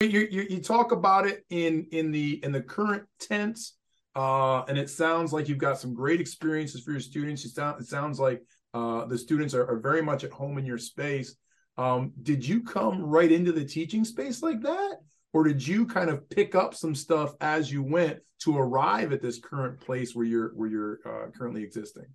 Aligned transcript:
You, 0.00 0.28
you, 0.30 0.46
you 0.50 0.60
talk 0.60 0.92
about 0.92 1.26
it 1.26 1.44
in 1.48 1.86
in 1.90 2.10
the 2.10 2.44
in 2.44 2.52
the 2.52 2.60
current 2.60 3.04
tense, 3.18 3.76
uh, 4.14 4.62
and 4.64 4.76
it 4.76 4.90
sounds 4.90 5.32
like 5.32 5.48
you've 5.48 5.56
got 5.56 5.78
some 5.78 5.94
great 5.94 6.20
experiences 6.20 6.82
for 6.82 6.90
your 6.90 7.00
students. 7.00 7.42
You 7.44 7.50
sound, 7.50 7.80
it 7.80 7.86
sounds 7.86 8.20
like 8.20 8.42
uh, 8.74 9.06
the 9.06 9.16
students 9.16 9.54
are, 9.54 9.66
are 9.66 9.78
very 9.78 10.02
much 10.02 10.22
at 10.22 10.32
home 10.32 10.58
in 10.58 10.66
your 10.66 10.76
space. 10.76 11.34
Um, 11.78 12.12
did 12.22 12.46
you 12.46 12.62
come 12.62 13.00
right 13.00 13.32
into 13.32 13.52
the 13.52 13.64
teaching 13.64 14.04
space 14.04 14.42
like 14.42 14.60
that, 14.60 14.96
or 15.32 15.44
did 15.44 15.66
you 15.66 15.86
kind 15.86 16.10
of 16.10 16.28
pick 16.28 16.54
up 16.54 16.74
some 16.74 16.94
stuff 16.94 17.32
as 17.40 17.72
you 17.72 17.82
went 17.82 18.18
to 18.40 18.58
arrive 18.58 19.14
at 19.14 19.22
this 19.22 19.38
current 19.38 19.80
place 19.80 20.14
where 20.14 20.26
you're 20.26 20.50
where 20.50 20.68
you're 20.68 20.98
uh, 21.06 21.30
currently 21.30 21.62
existing? 21.62 22.06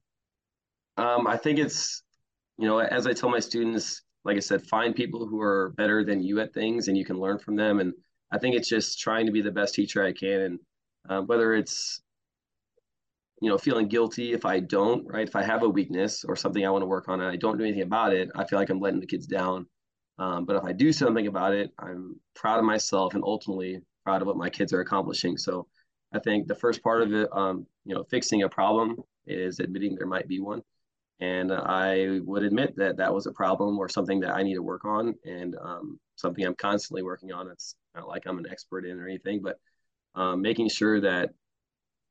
Um, 0.98 1.26
I 1.26 1.36
think 1.36 1.58
it's 1.58 2.04
you 2.60 2.68
know 2.68 2.78
as 2.78 3.08
I 3.08 3.14
tell 3.14 3.30
my 3.30 3.40
students, 3.40 4.04
like 4.24 4.38
I 4.38 4.40
said, 4.42 4.64
find 4.64 4.96
people 4.96 5.26
who 5.28 5.42
are 5.42 5.74
better 5.78 6.04
than 6.04 6.22
you 6.22 6.40
at 6.40 6.54
things, 6.54 6.88
and 6.88 6.98
you 6.98 7.06
can 7.06 7.20
learn 7.20 7.40
from 7.40 7.56
them. 7.56 7.80
And 7.80 7.94
I 8.32 8.38
think 8.38 8.56
it's 8.56 8.70
just 8.70 9.00
trying 9.00 9.26
to 9.26 9.32
be 9.32 9.42
the 9.42 9.52
best 9.52 9.76
teacher 9.76 10.04
I 10.04 10.14
can, 10.14 10.42
and 10.42 10.60
uh, 11.10 11.22
whether 11.22 11.54
it's 11.54 12.02
you 13.42 13.50
know 13.50 13.58
feeling 13.58 13.88
guilty 13.88 14.34
if 14.34 14.46
I 14.46 14.60
don't, 14.60 15.06
right? 15.08 15.28
If 15.28 15.36
I 15.36 15.44
have 15.44 15.64
a 15.64 15.70
weakness 15.70 16.24
or 16.24 16.36
something 16.36 16.66
I 16.66 16.70
want 16.70 16.84
to 16.84 16.88
work 16.88 17.10
on, 17.10 17.22
and 17.22 17.32
I 17.32 17.36
don't 17.36 17.58
do 17.58 17.64
anything 17.64 17.82
about 17.82 18.14
it, 18.14 18.30
I 18.36 18.46
feel 18.46 18.60
like 18.60 18.70
I'm 18.70 18.80
letting 18.80 19.00
the 19.00 19.08
kids 19.08 19.28
down. 19.28 19.66
Um, 20.20 20.46
but 20.46 20.56
if 20.56 20.64
I 20.64 20.72
do 20.74 20.94
something 20.94 21.28
about 21.28 21.54
it, 21.54 21.72
I'm 21.80 22.20
proud 22.36 22.60
of 22.60 22.66
myself 22.66 23.16
and 23.16 23.24
ultimately 23.24 23.82
proud 24.04 24.22
of 24.22 24.28
what 24.28 24.38
my 24.38 24.50
kids 24.50 24.74
are 24.74 24.82
accomplishing. 24.82 25.38
So 25.38 25.68
I 26.14 26.20
think 26.20 26.48
the 26.48 26.56
first 26.56 26.84
part 26.84 27.02
of 27.02 27.14
it, 27.14 27.28
um, 27.32 27.66
you 27.86 27.96
know, 27.96 28.04
fixing 28.04 28.44
a 28.44 28.50
problem 28.50 28.98
is 29.26 29.60
admitting 29.60 29.96
there 29.96 30.08
might 30.08 30.28
be 30.28 30.40
one. 30.40 30.62
And 31.22 31.52
I 31.52 32.20
would 32.24 32.42
admit 32.42 32.76
that 32.78 32.98
that 32.98 33.14
was 33.14 33.28
a 33.28 33.32
problem 33.32 33.78
or 33.78 33.88
something 33.88 34.20
that 34.22 34.34
I 34.34 34.42
need 34.42 34.56
to 34.56 34.64
work 34.64 34.86
on 34.86 35.14
and 35.24 35.56
um, 35.62 36.00
something 36.16 36.44
I'm 36.44 36.56
constantly 36.56 37.04
working 37.04 37.32
on. 37.32 37.48
It's 37.52 37.76
not 37.94 38.08
like 38.08 38.24
I'm 38.26 38.40
an 38.40 38.48
expert 38.50 38.86
in 38.86 39.00
or 39.00 39.08
anything, 39.08 39.42
but 39.44 39.58
um, 40.16 40.42
making 40.42 40.70
sure 40.70 41.00
that, 41.02 41.30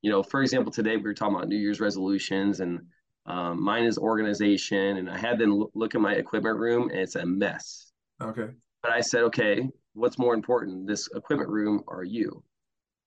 you 0.00 0.12
know, 0.12 0.22
for 0.22 0.42
example, 0.42 0.70
today 0.70 0.96
we 0.96 1.02
were 1.02 1.14
talking 1.14 1.34
about 1.34 1.48
New 1.48 1.56
Year's 1.56 1.80
resolutions 1.80 2.60
and 2.60 2.80
um, 3.26 3.60
mine 3.60 3.82
is 3.82 3.98
organization. 3.98 4.98
And 4.98 5.10
I 5.10 5.18
had 5.18 5.40
them 5.40 5.66
look 5.74 5.96
at 5.96 6.00
my 6.00 6.14
equipment 6.14 6.58
room 6.58 6.90
and 6.90 7.00
it's 7.00 7.16
a 7.16 7.26
mess. 7.26 7.90
Okay. 8.22 8.46
But 8.80 8.92
I 8.92 9.00
said, 9.00 9.22
okay, 9.24 9.68
what's 9.94 10.18
more 10.18 10.34
important, 10.34 10.86
this 10.86 11.08
equipment 11.16 11.50
room 11.50 11.82
or 11.88 12.04
you? 12.04 12.44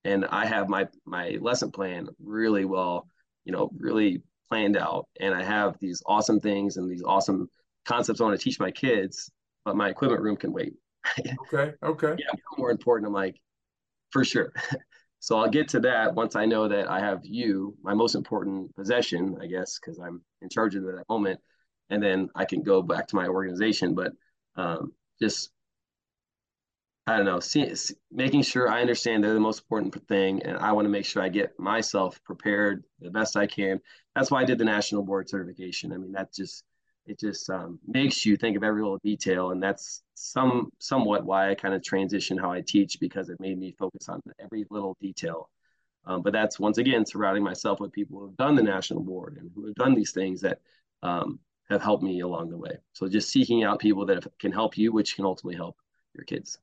And 0.03 0.25
I 0.25 0.45
have 0.45 0.67
my 0.67 0.89
my 1.06 1.38
lesson 1.39 1.72
plan 1.72 2.09
really 2.22 2.66
well, 2.66 3.08
you 3.45 3.53
know, 3.53 3.69
really 3.78 4.22
planned 4.54 4.78
out, 4.78 5.08
and 5.20 5.34
I 5.34 5.44
have 5.44 5.76
these 5.80 6.04
awesome 6.06 6.40
things 6.40 6.78
and 6.78 6.90
these 6.90 7.02
awesome 7.04 7.50
concepts 7.86 8.22
I 8.22 8.26
want 8.26 8.40
to 8.40 8.44
teach 8.44 8.59
my 8.59 8.70
kids, 8.70 9.32
but 9.66 9.76
my 9.76 9.90
equipment 9.90 10.22
room 10.22 10.36
can 10.38 10.54
wait. 10.54 10.73
okay. 11.52 11.73
Okay. 11.82 12.14
Yeah, 12.20 12.40
more 12.56 12.70
important. 12.70 13.08
I'm 13.08 13.14
like, 13.14 13.36
for 14.12 14.24
sure. 14.24 14.54
so 15.20 15.40
I'll 15.40 15.50
get 15.50 15.70
to 15.70 15.80
that 15.80 16.14
once 16.14 16.36
I 16.36 16.46
know 16.46 16.68
that 16.68 16.88
I 16.88 17.00
have 17.00 17.22
you, 17.24 17.76
my 17.81 17.96
most 17.96 18.14
important 18.14 18.76
possession, 18.76 19.36
I 19.42 19.48
guess, 19.48 19.80
because 19.80 19.98
I'm 19.98 20.22
in 20.44 20.50
charge 20.50 20.76
of 20.76 20.84
that 20.84 21.04
moment, 21.09 21.40
and 21.90 22.02
then 22.02 22.30
I 22.36 22.46
can 22.46 22.62
go 22.62 22.84
back 22.84 23.08
to 23.08 23.16
my 23.16 23.26
organization. 23.26 23.96
But 23.96 24.12
um, 24.56 24.94
just 25.20 25.50
I 27.06 27.18
don't 27.18 27.26
know, 27.26 27.42
see, 27.42 27.76
see, 27.76 27.96
making 28.12 28.44
sure 28.44 28.70
I 28.70 28.80
understand 28.80 29.23
they're 29.23 29.34
the 29.34 29.40
most 29.40 29.59
important 29.59 30.08
thing, 30.08 30.42
and 30.44 30.58
I 30.58 30.72
want 30.72 30.86
to 30.86 30.90
make 30.90 31.06
sure 31.06 31.22
I 31.22 31.28
get 31.28 31.59
myself 31.59 32.23
prepared 32.23 32.86
the 33.02 33.12
best 33.12 33.36
I 33.36 33.46
can. 33.46 33.82
That's 34.16 34.32
why 34.32 34.42
I 34.42 34.46
did 34.46 34.58
the 34.58 34.64
national 34.64 35.04
board 35.04 35.28
certification. 35.28 35.92
I 35.92 35.98
mean, 35.98 36.14
that 36.14 36.34
just 36.34 36.64
it 37.06 37.20
just 37.20 37.50
um, 37.50 37.80
makes 37.86 38.26
you 38.26 38.38
think 38.38 38.56
of 38.56 38.64
every 38.64 38.81
little 38.81 39.00
detail, 39.04 39.52
and 39.52 39.62
that's 39.62 40.02
some 40.16 40.72
somewhat 40.80 41.26
why 41.26 41.50
I 41.50 41.56
kind 41.56 41.74
of 41.74 41.84
transition 41.84 42.38
how 42.38 42.52
I 42.52 42.62
teach 42.62 42.98
because 43.02 43.30
it 43.30 43.40
made 43.42 43.59
me 43.59 43.76
focus 43.78 44.08
on 44.08 44.22
every 44.40 44.66
little 44.70 44.96
detail. 45.02 45.50
Um, 46.06 46.22
but 46.22 46.34
that's 46.34 46.59
once 46.59 46.78
again 46.78 47.06
surrounding 47.06 47.44
myself 47.44 47.80
with 47.81 47.92
people 47.92 48.20
who 48.20 48.28
have 48.28 48.38
done 48.38 48.56
the 48.56 48.64
national 48.64 49.02
board 49.04 49.38
and 49.40 49.52
who 49.56 49.66
have 49.68 49.76
done 49.76 49.94
these 49.96 50.12
things 50.12 50.42
that 50.42 50.59
um, 51.02 51.40
have 51.69 51.81
helped 51.81 52.03
me 52.03 52.22
along 52.22 52.50
the 52.50 52.58
way. 52.58 52.78
So 52.94 53.09
just 53.09 53.30
seeking 53.30 53.63
out 53.63 53.80
people 53.80 54.06
that 54.06 54.25
can 54.40 54.53
help 54.53 54.78
you, 54.78 54.94
which 54.94 55.16
can 55.16 55.25
ultimately 55.25 55.56
help 55.58 55.75
your 56.13 56.25
kids. 56.25 56.59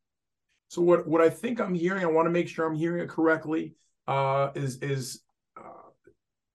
So 0.70 0.82
what 0.82 1.04
what 1.08 1.20
I 1.20 1.28
think 1.28 1.60
I'm 1.60 1.74
hearing, 1.74 2.04
I 2.04 2.06
want 2.06 2.26
to 2.26 2.30
make 2.30 2.48
sure 2.48 2.64
I'm 2.64 2.76
hearing 2.76 3.02
it 3.02 3.08
correctly, 3.08 3.74
uh, 4.06 4.50
is 4.54 4.76
is 4.76 5.20
uh, 5.56 5.90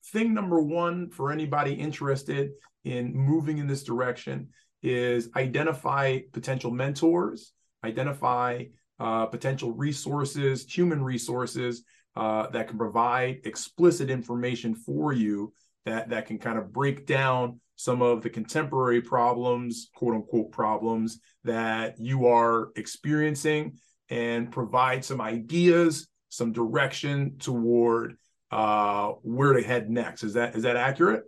thing 0.05 0.33
number 0.33 0.61
one 0.61 1.09
for 1.09 1.33
anybody 1.33 1.73
interested 1.73 2.51
in 2.85 3.13
moving 3.13 3.57
in 3.57 3.67
this 3.67 3.83
direction 3.83 4.47
is 4.81 5.29
identify 5.35 6.19
potential 6.31 6.71
mentors, 6.71 7.51
identify 7.83 8.63
uh, 9.01 9.25
potential 9.25 9.73
resources, 9.73 10.65
human 10.65 11.03
resources 11.03 11.83
uh, 12.15 12.47
that 12.51 12.69
can 12.69 12.77
provide 12.77 13.41
explicit 13.43 14.09
information 14.09 14.75
for 14.75 15.11
you 15.11 15.51
that 15.83 16.07
that 16.07 16.25
can 16.25 16.37
kind 16.37 16.57
of 16.57 16.71
break 16.71 17.05
down 17.05 17.59
some 17.75 18.01
of 18.01 18.21
the 18.21 18.29
contemporary 18.29 19.01
problems, 19.01 19.89
quote 19.93 20.15
unquote 20.15 20.53
problems 20.53 21.19
that 21.43 21.99
you 21.99 22.27
are 22.27 22.69
experiencing 22.77 23.77
and 24.09 24.51
provide 24.51 25.03
some 25.03 25.21
ideas, 25.21 26.07
some 26.29 26.51
direction 26.51 27.37
toward 27.39 28.17
uh, 28.51 29.13
where 29.23 29.53
to 29.53 29.63
head 29.63 29.89
next. 29.89 30.23
Is 30.23 30.33
that 30.33 30.55
is 30.55 30.63
that 30.63 30.77
accurate? 30.77 31.23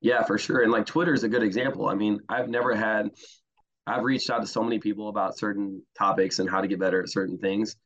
Yeah, 0.00 0.24
for 0.24 0.38
sure. 0.38 0.62
And 0.62 0.72
like 0.72 0.86
Twitter 0.86 1.14
is 1.14 1.24
a 1.24 1.28
good 1.28 1.42
example. 1.42 1.88
I 1.88 1.94
mean, 1.94 2.20
I've 2.28 2.48
never 2.48 2.74
had 2.74 3.10
I've 3.86 4.02
reached 4.02 4.30
out 4.30 4.40
to 4.40 4.46
so 4.46 4.62
many 4.62 4.78
people 4.78 5.08
about 5.08 5.38
certain 5.38 5.82
topics 5.96 6.38
and 6.38 6.48
how 6.48 6.60
to 6.60 6.68
get 6.68 6.78
better 6.78 7.02
at 7.02 7.08
certain 7.08 7.38
things. 7.38 7.76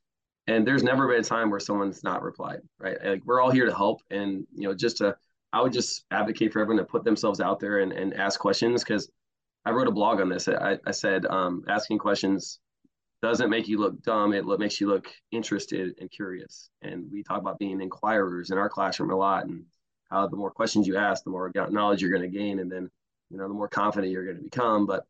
And 0.47 0.67
there's 0.67 0.83
never 0.83 1.09
been 1.09 1.21
a 1.21 1.25
time 1.25 1.51
where 1.51 1.59
someone's 1.59 2.05
not 2.05 2.23
replied, 2.23 2.61
right? 2.79 2.97
Like 3.05 3.23
we're 3.25 3.41
all 3.41 3.51
here 3.51 3.67
to 3.67 3.75
help. 3.75 4.01
And 4.11 4.47
you 4.55 4.69
know, 4.69 4.75
just 4.75 4.99
to 4.99 5.17
I 5.53 5.63
would 5.63 5.73
just 5.73 6.05
advocate 6.11 6.53
for 6.53 6.61
everyone 6.61 6.85
to 6.85 6.91
put 6.91 7.05
themselves 7.05 7.41
out 7.41 7.61
there 7.61 7.81
and, 7.81 7.93
and 7.93 8.15
ask 8.15 8.39
questions 8.39 8.85
because 8.85 9.11
I 9.65 9.71
wrote 9.71 9.89
a 9.89 9.93
blog 9.93 10.21
on 10.21 10.29
this. 10.29 10.49
I, 10.49 10.79
I 10.87 10.91
said 10.91 11.27
um, 11.27 11.65
asking 11.69 11.99
questions 11.99 12.61
doesn't 13.23 13.51
make 13.51 13.69
you 13.69 13.79
look 13.79 14.03
dumb. 14.03 14.33
It 14.33 14.45
makes 14.59 14.81
you 14.81 14.89
look 14.89 15.09
interested 15.33 15.95
and 16.01 16.11
curious. 16.11 16.69
And 16.83 17.11
we 17.11 17.23
talk 17.23 17.41
about 17.41 17.59
being 17.59 17.81
inquirers 17.81 18.51
in 18.51 18.59
our 18.59 18.69
classroom 18.69 19.11
a 19.11 19.17
lot 19.17 19.47
and 19.47 19.65
how 20.11 20.27
the 20.27 20.37
more 20.37 20.51
questions 20.51 20.87
you 20.87 20.97
ask, 20.97 21.25
the 21.25 21.31
more 21.31 21.51
knowledge 21.71 22.03
you're 22.03 22.11
going 22.11 22.31
to 22.31 22.39
gain. 22.39 22.59
And 22.59 22.71
then, 22.71 22.91
you 23.31 23.39
know, 23.39 23.49
the 23.49 23.55
more 23.55 23.69
confident 23.69 24.13
you're 24.13 24.25
going 24.25 24.37
to 24.37 24.43
become. 24.43 24.87
But 24.87 25.07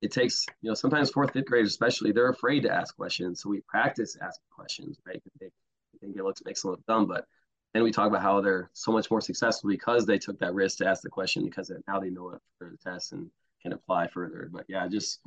it 0.00 0.12
takes, 0.12 0.46
you 0.62 0.70
know, 0.70 0.74
sometimes 0.74 1.10
fourth, 1.10 1.32
fifth 1.32 1.46
graders, 1.46 1.70
especially, 1.70 2.12
they're 2.12 2.30
afraid 2.30 2.60
to 2.60 2.72
ask 2.72 2.96
questions. 2.96 3.42
So 3.42 3.50
we 3.50 3.60
practice 3.62 4.16
asking 4.20 4.44
questions, 4.50 4.98
right? 5.06 5.22
They 5.40 5.50
think 6.02 6.16
it 6.16 6.24
looks 6.24 6.42
makes 6.44 6.62
them 6.62 6.72
look 6.72 6.84
dumb, 6.86 7.06
but 7.06 7.26
then 7.72 7.82
we 7.82 7.92
talk 7.92 8.08
about 8.08 8.22
how 8.22 8.40
they're 8.40 8.70
so 8.74 8.92
much 8.92 9.10
more 9.10 9.20
successful 9.20 9.70
because 9.70 10.04
they 10.04 10.18
took 10.18 10.38
that 10.40 10.54
risk 10.54 10.78
to 10.78 10.86
ask 10.86 11.02
the 11.02 11.08
question 11.08 11.44
because 11.44 11.72
now 11.88 11.98
they 11.98 12.10
know 12.10 12.30
it 12.30 12.40
for 12.58 12.70
the 12.70 12.76
test 12.76 13.12
and 13.12 13.30
can 13.62 13.72
apply 13.72 14.08
further. 14.08 14.50
But 14.52 14.64
yeah, 14.68 14.86
just 14.88 15.20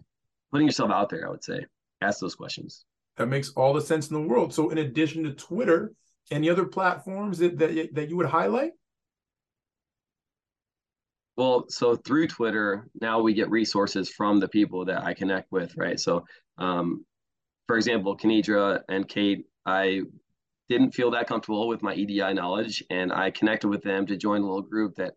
putting 0.52 0.68
yourself 0.68 0.92
out 0.92 1.10
there, 1.10 1.28
I 1.28 1.32
would 1.32 1.44
say 1.44 1.66
ask 2.02 2.20
those 2.20 2.36
questions. 2.36 2.86
That 3.18 3.28
makes 3.28 3.52
all 3.52 3.74
the 3.74 3.82
sense 3.82 4.10
in 4.10 4.14
the 4.16 4.28
world. 4.28 4.54
So, 4.54 4.70
in 4.70 4.78
addition 4.78 5.24
to 5.24 5.32
Twitter, 5.32 5.94
any 6.32 6.50
other 6.50 6.66
platforms 6.66 7.38
that 7.40 7.58
that, 7.60 7.90
that 7.94 8.10
you 8.10 8.18
would 8.18 8.26
highlight? 8.26 8.72
Well, 11.38 11.66
so 11.68 11.96
through 11.96 12.28
Twitter, 12.28 12.88
now 13.02 13.22
we 13.22 13.34
get 13.34 13.50
resources 13.50 14.10
from 14.10 14.40
the 14.40 14.48
people 14.48 14.86
that 14.86 15.04
I 15.04 15.14
connect 15.14 15.52
with, 15.52 15.76
right? 15.76 16.00
So, 16.00 16.26
um, 16.58 17.06
for 17.68 17.76
example, 17.76 18.16
Kenedra 18.16 18.82
and 18.88 19.08
Kate, 19.08 19.46
I 19.66 20.04
didn't 20.70 20.92
feel 20.92 21.12
that 21.12 21.28
comfortable 21.28 21.68
with 21.68 21.84
my 21.84 21.94
EDI 21.94 22.34
knowledge, 22.34 22.84
and 22.90 23.12
I 23.12 23.32
connected 23.32 23.68
with 23.68 23.84
them 23.84 24.06
to 24.08 24.18
join 24.18 24.42
a 24.42 24.46
little 24.46 24.62
group 24.62 24.96
that 24.96 25.14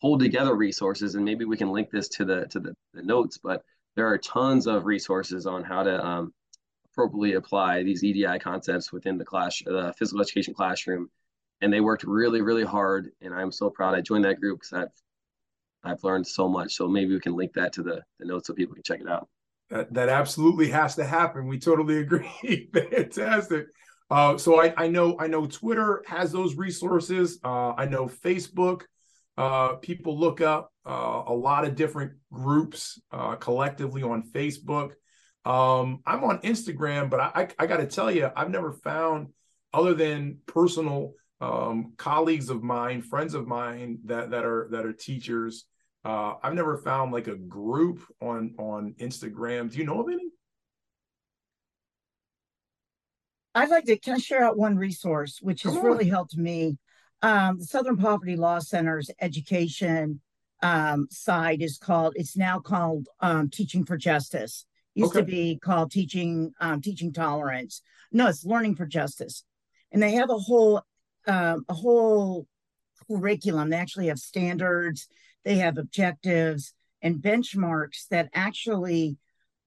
hold 0.00 0.20
together 0.20 0.54
resources. 0.54 1.14
And 1.14 1.24
maybe 1.24 1.44
we 1.44 1.56
can 1.56 1.70
link 1.70 1.90
this 1.90 2.08
to 2.10 2.24
the 2.24 2.46
to 2.50 2.60
the, 2.60 2.74
the 2.92 3.02
notes, 3.02 3.38
but 3.38 3.62
there 3.96 4.06
are 4.08 4.18
tons 4.18 4.66
of 4.66 4.86
resources 4.86 5.46
on 5.46 5.64
how 5.64 5.82
to 5.82 6.04
um, 6.04 6.32
appropriately 6.92 7.34
apply 7.34 7.82
these 7.82 8.04
EDI 8.04 8.38
concepts 8.38 8.92
within 8.92 9.18
the 9.18 9.24
class, 9.24 9.60
the 9.64 9.94
physical 9.98 10.20
education 10.20 10.54
classroom. 10.54 11.10
And 11.60 11.72
they 11.72 11.80
worked 11.80 12.04
really, 12.04 12.42
really 12.42 12.64
hard. 12.64 13.10
And 13.20 13.34
I'm 13.34 13.52
so 13.52 13.70
proud 13.70 13.94
I 13.94 14.00
joined 14.00 14.24
that 14.24 14.40
group 14.40 14.60
because 14.60 14.72
I've, 14.72 15.92
I've 15.92 16.04
learned 16.04 16.26
so 16.26 16.48
much. 16.48 16.74
So 16.74 16.88
maybe 16.88 17.12
we 17.12 17.20
can 17.20 17.36
link 17.36 17.52
that 17.54 17.72
to 17.74 17.82
the, 17.82 18.02
the 18.18 18.26
notes 18.26 18.48
so 18.48 18.54
people 18.54 18.74
can 18.74 18.82
check 18.82 19.00
it 19.00 19.08
out. 19.08 19.28
That, 19.70 19.92
that 19.94 20.08
absolutely 20.08 20.70
has 20.70 20.96
to 20.96 21.04
happen. 21.04 21.46
We 21.46 21.58
totally 21.58 21.98
agree. 22.00 22.68
Fantastic. 22.72 23.66
Uh, 24.10 24.36
so 24.36 24.60
I, 24.60 24.74
I 24.76 24.88
know 24.88 25.16
I 25.18 25.26
know 25.26 25.46
Twitter 25.46 26.02
has 26.06 26.32
those 26.32 26.54
resources. 26.54 27.38
Uh, 27.42 27.72
I 27.72 27.86
know 27.86 28.06
Facebook 28.06 28.82
uh, 29.38 29.76
people 29.76 30.18
look 30.18 30.40
up 30.40 30.71
uh, 30.86 31.22
a 31.26 31.34
lot 31.34 31.64
of 31.64 31.76
different 31.76 32.12
groups 32.32 33.00
uh, 33.10 33.36
collectively 33.36 34.02
on 34.02 34.22
Facebook. 34.22 34.92
Um, 35.44 36.00
I'm 36.06 36.24
on 36.24 36.38
Instagram, 36.42 37.10
but 37.10 37.20
I, 37.20 37.30
I, 37.34 37.48
I 37.60 37.66
got 37.66 37.78
to 37.78 37.86
tell 37.86 38.10
you, 38.10 38.30
I've 38.34 38.50
never 38.50 38.72
found, 38.72 39.28
other 39.72 39.94
than 39.94 40.38
personal 40.46 41.14
um, 41.40 41.94
colleagues 41.96 42.48
of 42.48 42.62
mine, 42.62 43.02
friends 43.02 43.34
of 43.34 43.46
mine 43.48 43.98
that 44.04 44.30
that 44.30 44.44
are 44.44 44.68
that 44.70 44.86
are 44.86 44.92
teachers, 44.92 45.64
uh, 46.04 46.34
I've 46.42 46.54
never 46.54 46.76
found 46.76 47.12
like 47.12 47.26
a 47.26 47.34
group 47.34 48.00
on 48.20 48.54
on 48.58 48.94
Instagram. 49.00 49.70
Do 49.70 49.78
you 49.78 49.84
know 49.84 50.00
of 50.00 50.08
any? 50.08 50.28
I'd 53.54 53.70
like 53.70 53.84
to 53.84 53.98
can 53.98 54.14
I 54.14 54.18
share 54.18 54.44
out 54.44 54.56
one 54.56 54.76
resource 54.76 55.38
which 55.42 55.62
has 55.62 55.76
really 55.76 56.08
helped 56.08 56.36
me. 56.36 56.78
Um, 57.22 57.58
the 57.58 57.64
Southern 57.64 57.96
Poverty 57.96 58.36
Law 58.36 58.58
Center's 58.58 59.10
education 59.20 60.20
um, 60.62 61.08
side 61.10 61.62
is 61.62 61.78
called. 61.78 62.14
It's 62.16 62.36
now 62.36 62.58
called 62.60 63.08
um, 63.20 63.50
Teaching 63.50 63.84
for 63.84 63.96
Justice. 63.96 64.64
Used 64.94 65.16
okay. 65.16 65.20
to 65.20 65.26
be 65.26 65.58
called 65.58 65.90
Teaching 65.90 66.52
um, 66.60 66.80
Teaching 66.80 67.12
Tolerance. 67.12 67.82
No, 68.12 68.28
it's 68.28 68.44
Learning 68.44 68.74
for 68.74 68.86
Justice, 68.86 69.44
and 69.90 70.02
they 70.02 70.12
have 70.12 70.30
a 70.30 70.38
whole 70.38 70.82
um, 71.26 71.64
a 71.68 71.74
whole 71.74 72.46
curriculum. 73.06 73.70
They 73.70 73.76
actually 73.76 74.08
have 74.08 74.18
standards. 74.18 75.08
They 75.44 75.56
have 75.56 75.78
objectives 75.78 76.74
and 77.00 77.16
benchmarks 77.16 78.06
that 78.10 78.28
actually 78.32 79.16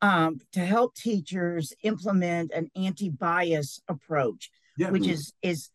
um, 0.01 0.39
to 0.53 0.59
help 0.59 0.95
teachers 0.95 1.73
implement 1.83 2.51
an 2.51 2.69
anti-bias 2.75 3.81
approach, 3.87 4.51
yeah. 4.77 4.91
which 4.91 5.07
is 5.07 5.33
is 5.41 5.69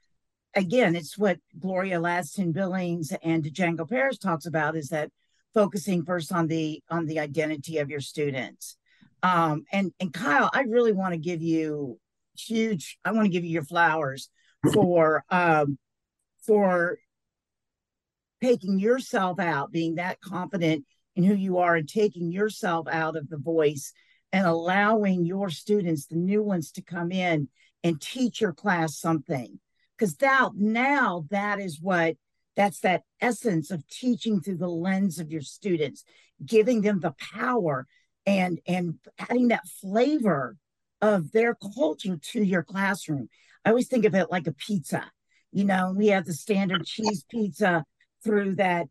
again, 0.54 0.96
it's 0.96 1.16
what 1.16 1.38
Gloria 1.58 1.98
Ladson 1.98 2.52
Billings 2.52 3.12
and 3.22 3.44
Django 3.44 3.88
Paris 3.88 4.18
talks 4.18 4.46
about 4.46 4.76
is 4.76 4.88
that 4.88 5.10
focusing 5.54 6.04
first 6.04 6.32
on 6.32 6.46
the 6.46 6.82
on 6.90 7.06
the 7.06 7.18
identity 7.18 7.78
of 7.78 7.90
your 7.90 8.00
students. 8.00 8.76
Um, 9.22 9.64
and 9.72 9.92
and 10.00 10.12
Kyle, 10.12 10.50
I 10.52 10.62
really 10.62 10.92
want 10.92 11.12
to 11.12 11.18
give 11.18 11.42
you 11.42 11.98
huge. 12.38 12.98
I 13.04 13.12
want 13.12 13.26
to 13.26 13.32
give 13.32 13.44
you 13.44 13.50
your 13.50 13.64
flowers 13.64 14.28
for 14.72 15.24
um, 15.30 15.78
for 16.46 16.98
taking 18.42 18.78
yourself 18.78 19.38
out, 19.38 19.70
being 19.70 19.96
that 19.96 20.20
confident 20.20 20.84
in 21.16 21.24
who 21.24 21.34
you 21.34 21.58
are, 21.58 21.76
and 21.76 21.88
taking 21.88 22.32
yourself 22.32 22.86
out 22.88 23.16
of 23.16 23.28
the 23.28 23.36
voice 23.36 23.92
and 24.32 24.46
allowing 24.46 25.24
your 25.24 25.50
students, 25.50 26.06
the 26.06 26.16
new 26.16 26.42
ones, 26.42 26.70
to 26.72 26.82
come 26.82 27.10
in 27.10 27.48
and 27.82 28.00
teach 28.00 28.40
your 28.40 28.52
class 28.52 28.96
something. 28.96 29.58
Because 30.00 30.16
now, 30.22 30.52
now 30.56 31.26
that 31.30 31.60
is 31.60 31.78
what 31.78 32.16
that's 32.56 32.80
that 32.80 33.02
essence 33.20 33.70
of 33.70 33.86
teaching 33.86 34.40
through 34.40 34.56
the 34.56 34.68
lens 34.68 35.18
of 35.18 35.30
your 35.30 35.42
students, 35.42 36.04
giving 36.44 36.80
them 36.80 37.00
the 37.00 37.14
power 37.34 37.86
and 38.24 38.60
and 38.66 38.94
adding 39.18 39.48
that 39.48 39.66
flavor 39.80 40.56
of 41.02 41.32
their 41.32 41.54
culture 41.74 42.16
to 42.16 42.42
your 42.42 42.62
classroom. 42.62 43.28
I 43.64 43.70
always 43.70 43.88
think 43.88 44.06
of 44.06 44.14
it 44.14 44.30
like 44.30 44.46
a 44.46 44.52
pizza. 44.52 45.04
You 45.52 45.64
know, 45.64 45.92
we 45.94 46.08
have 46.08 46.24
the 46.24 46.32
standard 46.32 46.86
cheese 46.86 47.24
pizza 47.30 47.84
through 48.24 48.56
that 48.56 48.86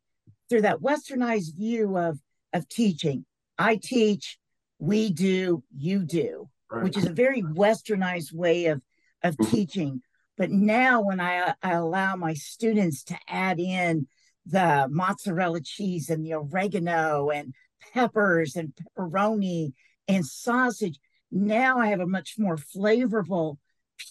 through 0.47 0.61
that 0.61 0.79
westernized 0.79 1.55
view 1.55 1.97
of 1.97 2.19
of 2.53 2.69
teaching. 2.69 3.25
I 3.57 3.77
teach, 3.81 4.37
we 4.77 5.11
do, 5.11 5.63
you 5.75 6.03
do, 6.03 6.49
right. 6.71 6.83
which 6.83 6.97
is 6.97 7.05
a 7.05 7.13
very 7.13 7.41
westernized 7.41 8.31
way 8.31 8.67
of 8.67 8.81
of 9.23 9.35
mm-hmm. 9.37 9.55
teaching. 9.55 10.01
But 10.39 10.49
now, 10.49 11.01
when 11.01 11.19
I, 11.19 11.53
I 11.61 11.73
allow 11.73 12.15
my 12.15 12.33
students 12.33 13.03
to 13.03 13.19
add 13.27 13.59
in 13.59 14.07
the 14.47 14.87
mozzarella 14.89 15.61
cheese 15.61 16.09
and 16.09 16.25
the 16.25 16.33
oregano 16.33 17.29
and 17.29 17.53
peppers 17.93 18.55
and 18.55 18.73
pepperoni 18.75 19.73
and 20.07 20.25
sausage, 20.25 20.99
now 21.31 21.77
I 21.77 21.87
have 21.87 21.99
a 21.99 22.07
much 22.07 22.35
more 22.39 22.57
flavorful 22.57 23.57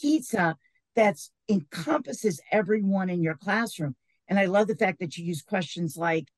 pizza 0.00 0.56
that 0.94 1.18
encompasses 1.48 2.40
everyone 2.52 3.10
in 3.10 3.22
your 3.22 3.34
classroom. 3.34 3.96
And 4.28 4.38
I 4.38 4.44
love 4.44 4.68
the 4.68 4.76
fact 4.76 5.00
that 5.00 5.16
you 5.16 5.24
use 5.24 5.42
questions 5.42 5.96
like 5.96 6.28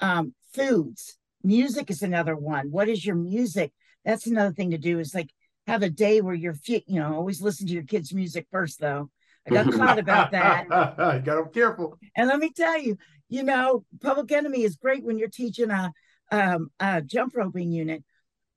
um, 0.00 0.34
foods 0.52 1.16
Music 1.44 1.90
is 1.90 2.02
another 2.02 2.34
one. 2.34 2.70
What 2.70 2.88
is 2.88 3.04
your 3.04 3.16
music? 3.16 3.70
That's 4.02 4.26
another 4.26 4.54
thing 4.54 4.70
to 4.70 4.78
do 4.78 4.98
is 4.98 5.14
like 5.14 5.28
have 5.66 5.82
a 5.82 5.90
day 5.90 6.20
where 6.20 6.34
you're, 6.34 6.56
you 6.66 6.82
know, 7.00 7.14
always 7.14 7.40
listen 7.40 7.66
to 7.66 7.72
your 7.72 7.84
kids' 7.84 8.12
music 8.12 8.46
first, 8.50 8.80
though. 8.80 9.10
I 9.46 9.50
got 9.50 9.72
caught 9.74 9.98
about 9.98 10.32
that. 10.32 10.66
I 10.70 11.18
got 11.18 11.36
to 11.36 11.44
be 11.44 11.50
careful. 11.50 11.98
And 12.16 12.28
let 12.28 12.38
me 12.38 12.50
tell 12.50 12.78
you, 12.80 12.96
you 13.28 13.42
know, 13.42 13.84
Public 14.02 14.32
Enemy 14.32 14.62
is 14.62 14.76
great 14.76 15.04
when 15.04 15.18
you're 15.18 15.28
teaching 15.28 15.70
a, 15.70 15.92
um, 16.30 16.70
a 16.80 17.02
jump 17.02 17.34
roping 17.34 17.72
unit, 17.72 18.04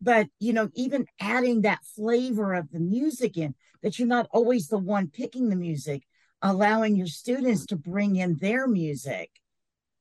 but 0.02 0.28
you 0.40 0.54
know, 0.54 0.70
even 0.76 1.06
adding 1.20 1.62
that 1.62 1.80
flavor 1.96 2.54
of 2.54 2.72
the 2.72 2.80
music 2.80 3.38
in, 3.38 3.56
that 3.82 3.98
you're 3.98 4.08
not 4.08 4.28
always 4.32 4.68
the 4.68 4.78
one 4.78 5.10
picking 5.10 5.50
the 5.50 5.56
music, 5.56 6.04
allowing 6.42 6.96
your 6.96 7.08
students 7.08 7.66
to 7.68 7.76
bring 7.76 8.16
in 8.16 8.36
their 8.36 8.68
music 8.68 9.32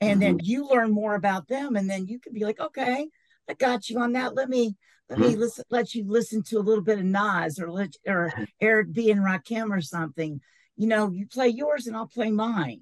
and 0.01 0.21
mm-hmm. 0.21 0.37
then 0.37 0.39
you 0.43 0.67
learn 0.69 0.91
more 0.91 1.15
about 1.15 1.49
them 1.49 1.77
and 1.77 1.89
then 1.89 2.07
you 2.07 2.19
can 2.19 2.33
be 2.33 2.45
like 2.45 2.61
okay 2.61 3.09
i 3.49 3.55
got 3.55 3.89
you 3.89 3.99
on 3.99 4.13
that 4.13 4.35
let 4.35 4.49
me 4.49 4.75
let 5.09 5.19
mm-hmm. 5.19 5.29
me 5.29 5.37
listen 5.37 5.65
let 5.71 5.95
you 5.95 6.05
listen 6.07 6.43
to 6.43 6.59
a 6.59 6.61
little 6.61 6.85
bit 6.85 6.99
of 6.99 7.05
nas 7.05 7.59
or 7.59 7.71
let 7.71 7.95
or 8.07 8.33
eric 8.61 8.93
b 8.93 9.11
and 9.11 9.21
rakim 9.21 9.71
or 9.71 9.81
something 9.81 10.41
you 10.77 10.87
know 10.87 11.11
you 11.11 11.27
play 11.27 11.49
yours 11.49 11.87
and 11.87 11.97
i'll 11.97 12.07
play 12.07 12.31
mine 12.31 12.81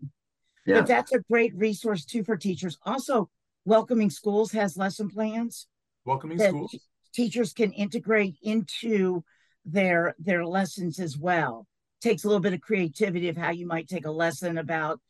yeah. 0.66 0.81
but 0.81 0.87
that's 0.87 1.12
a 1.12 1.20
great 1.31 1.55
resource 1.55 2.05
too 2.05 2.25
for 2.25 2.37
teachers 2.37 2.78
also 2.84 3.28
welcoming 3.64 4.11
schools 4.11 4.52
has 4.52 4.76
lesson 4.76 5.08
plans 5.08 5.66
welcoming 6.05 6.38
schools 6.38 6.70
t- 6.70 6.81
teachers 7.12 7.52
can 7.52 7.72
integrate 7.72 8.37
into 8.43 9.22
their 9.64 10.14
their 10.19 10.44
lessons 10.44 10.99
as 10.99 11.16
well 11.16 11.66
takes 12.00 12.25
a 12.25 12.26
little 12.26 12.43
bit 12.43 12.52
of 12.52 12.61
creativity 12.61 13.28
of 13.28 13.37
how 13.37 13.50
you 13.50 13.66
might 13.66 13.88
take 13.88 14.05
a 14.05 14.11
lesson 14.11 14.58
about 14.58 15.00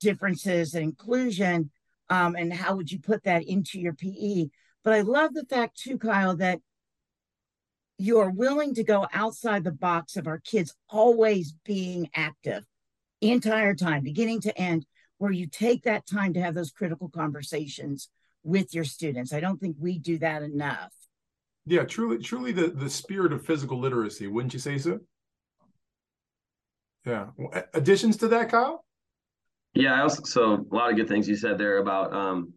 differences 0.00 0.74
and 0.74 0.82
inclusion 0.82 1.70
um, 2.10 2.34
and 2.34 2.52
how 2.52 2.74
would 2.74 2.90
you 2.90 2.98
put 2.98 3.22
that 3.24 3.44
into 3.44 3.78
your 3.78 3.92
PE. 3.92 4.48
But 4.84 4.94
I 4.94 5.00
love 5.02 5.34
the 5.34 5.44
fact 5.44 5.78
too, 5.78 5.98
Kyle, 5.98 6.36
that 6.36 6.60
you're 7.98 8.30
willing 8.30 8.74
to 8.74 8.84
go 8.84 9.06
outside 9.12 9.62
the 9.62 9.72
box 9.72 10.16
of 10.16 10.26
our 10.26 10.38
kids 10.38 10.74
always 10.88 11.54
being 11.64 12.08
active 12.14 12.64
entire 13.20 13.74
time, 13.74 14.02
beginning 14.02 14.40
to 14.40 14.58
end, 14.58 14.86
where 15.18 15.32
you 15.32 15.46
take 15.46 15.82
that 15.82 16.06
time 16.06 16.32
to 16.32 16.40
have 16.40 16.54
those 16.54 16.70
critical 16.70 17.10
conversations 17.10 18.08
with 18.42 18.74
your 18.74 18.84
students. 18.84 19.34
I 19.34 19.40
don't 19.40 19.60
think 19.60 19.76
we 19.78 19.98
do 19.98 20.18
that 20.18 20.42
enough. 20.42 20.92
Yeah, 21.66 21.84
truly, 21.84 22.18
truly 22.18 22.52
the, 22.52 22.68
the 22.68 22.88
spirit 22.88 23.34
of 23.34 23.44
physical 23.44 23.78
literacy, 23.78 24.26
wouldn't 24.28 24.54
you 24.54 24.58
say 24.58 24.78
so? 24.78 25.00
Yeah. 27.04 27.26
Additions 27.74 28.16
to 28.18 28.28
that, 28.28 28.50
Kyle? 28.50 28.84
Yeah, 29.74 29.94
I 29.94 30.00
also 30.00 30.22
so 30.24 30.66
a 30.70 30.74
lot 30.74 30.90
of 30.90 30.96
good 30.96 31.08
things 31.08 31.28
you 31.28 31.36
said 31.36 31.58
there 31.58 31.78
about 31.78 32.12
um 32.12 32.54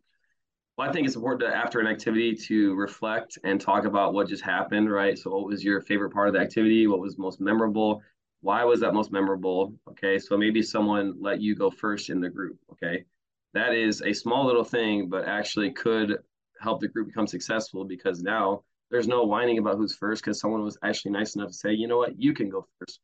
well, 0.77 0.89
I 0.89 0.91
think 0.91 1.05
it's 1.05 1.15
important 1.15 1.41
to 1.41 1.55
after 1.55 1.79
an 1.79 1.87
activity 1.87 2.35
to 2.47 2.73
reflect 2.75 3.37
and 3.43 3.61
talk 3.61 3.85
about 3.85 4.13
what 4.13 4.27
just 4.27 4.43
happened, 4.43 4.91
right? 4.91 5.17
So 5.17 5.29
what 5.29 5.45
was 5.45 5.63
your 5.63 5.81
favorite 5.81 6.11
part 6.11 6.27
of 6.27 6.33
the 6.33 6.39
activity? 6.39 6.87
What 6.87 6.99
was 6.99 7.17
most 7.17 7.39
memorable? 7.39 8.01
Why 8.41 8.63
was 8.63 8.79
that 8.79 8.93
most 8.93 9.11
memorable? 9.11 9.75
Okay. 9.91 10.17
So 10.17 10.35
maybe 10.35 10.61
someone 10.63 11.13
let 11.19 11.39
you 11.41 11.55
go 11.55 11.69
first 11.69 12.09
in 12.09 12.19
the 12.19 12.29
group. 12.29 12.57
Okay. 12.71 13.05
That 13.53 13.73
is 13.75 14.01
a 14.01 14.13
small 14.13 14.47
little 14.47 14.63
thing, 14.63 15.09
but 15.09 15.27
actually 15.27 15.71
could 15.71 16.17
help 16.59 16.81
the 16.81 16.87
group 16.87 17.07
become 17.07 17.27
successful 17.27 17.85
because 17.85 18.23
now 18.23 18.63
there's 18.89 19.07
no 19.07 19.23
whining 19.23 19.59
about 19.59 19.77
who's 19.77 19.95
first 19.95 20.23
because 20.23 20.39
someone 20.39 20.63
was 20.63 20.77
actually 20.83 21.11
nice 21.11 21.35
enough 21.35 21.49
to 21.49 21.53
say, 21.53 21.71
you 21.71 21.87
know 21.87 21.97
what, 21.97 22.19
you 22.19 22.33
can 22.33 22.49
go 22.49 22.65
first. 22.79 22.99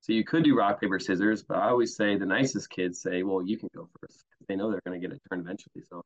So 0.00 0.12
you 0.12 0.24
could 0.24 0.44
do 0.44 0.56
rock, 0.56 0.78
paper, 0.78 0.98
scissors, 0.98 1.42
but 1.42 1.56
I 1.56 1.70
always 1.70 1.96
say 1.96 2.18
the 2.18 2.26
nicest 2.26 2.68
kids 2.68 3.00
say, 3.00 3.22
well, 3.22 3.42
you 3.42 3.56
can 3.56 3.70
go 3.74 3.88
first. 3.98 4.26
They 4.46 4.56
know 4.56 4.70
they're 4.70 4.82
going 4.86 5.00
to 5.00 5.08
get 5.08 5.16
a 5.16 5.20
turn 5.30 5.40
eventually. 5.40 5.82
So 5.88 6.04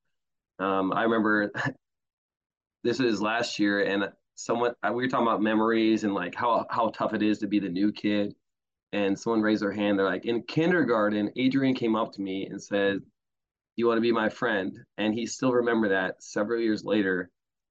um, 0.59 0.93
I 0.93 1.03
remember 1.05 1.53
this 2.85 2.99
was 2.99 3.21
last 3.21 3.59
year 3.59 3.85
and 3.85 4.11
someone, 4.35 4.73
uh, 4.83 4.93
we 4.93 5.03
were 5.03 5.09
talking 5.09 5.27
about 5.27 5.43
memories 5.43 6.05
and 6.05 6.15
like 6.15 6.35
how, 6.35 6.67
how 6.71 6.91
tough 6.91 7.15
it 7.15 7.23
is 7.23 7.39
to 7.39 7.47
be 7.47 7.59
the 7.59 7.69
new 7.69 7.93
kid. 7.93 8.35
And 8.93 9.19
someone 9.19 9.43
raised 9.43 9.63
their 9.63 9.73
hand. 9.73 9.99
They're 9.99 10.07
like, 10.07 10.25
in 10.25 10.43
kindergarten, 10.43 11.31
Adrian 11.37 11.75
came 11.75 11.95
up 11.95 12.13
to 12.13 12.23
me 12.23 12.47
and 12.47 12.63
said, 12.63 13.01
do 13.01 13.83
you 13.83 13.87
want 13.87 13.99
to 13.99 14.03
be 14.03 14.13
my 14.13 14.29
friend? 14.29 14.79
And 14.97 15.13
he 15.13 15.27
still 15.27 15.53
remember 15.53 15.91
that 15.91 16.23
several 16.23 16.61
years 16.61 16.85
later. 16.85 17.31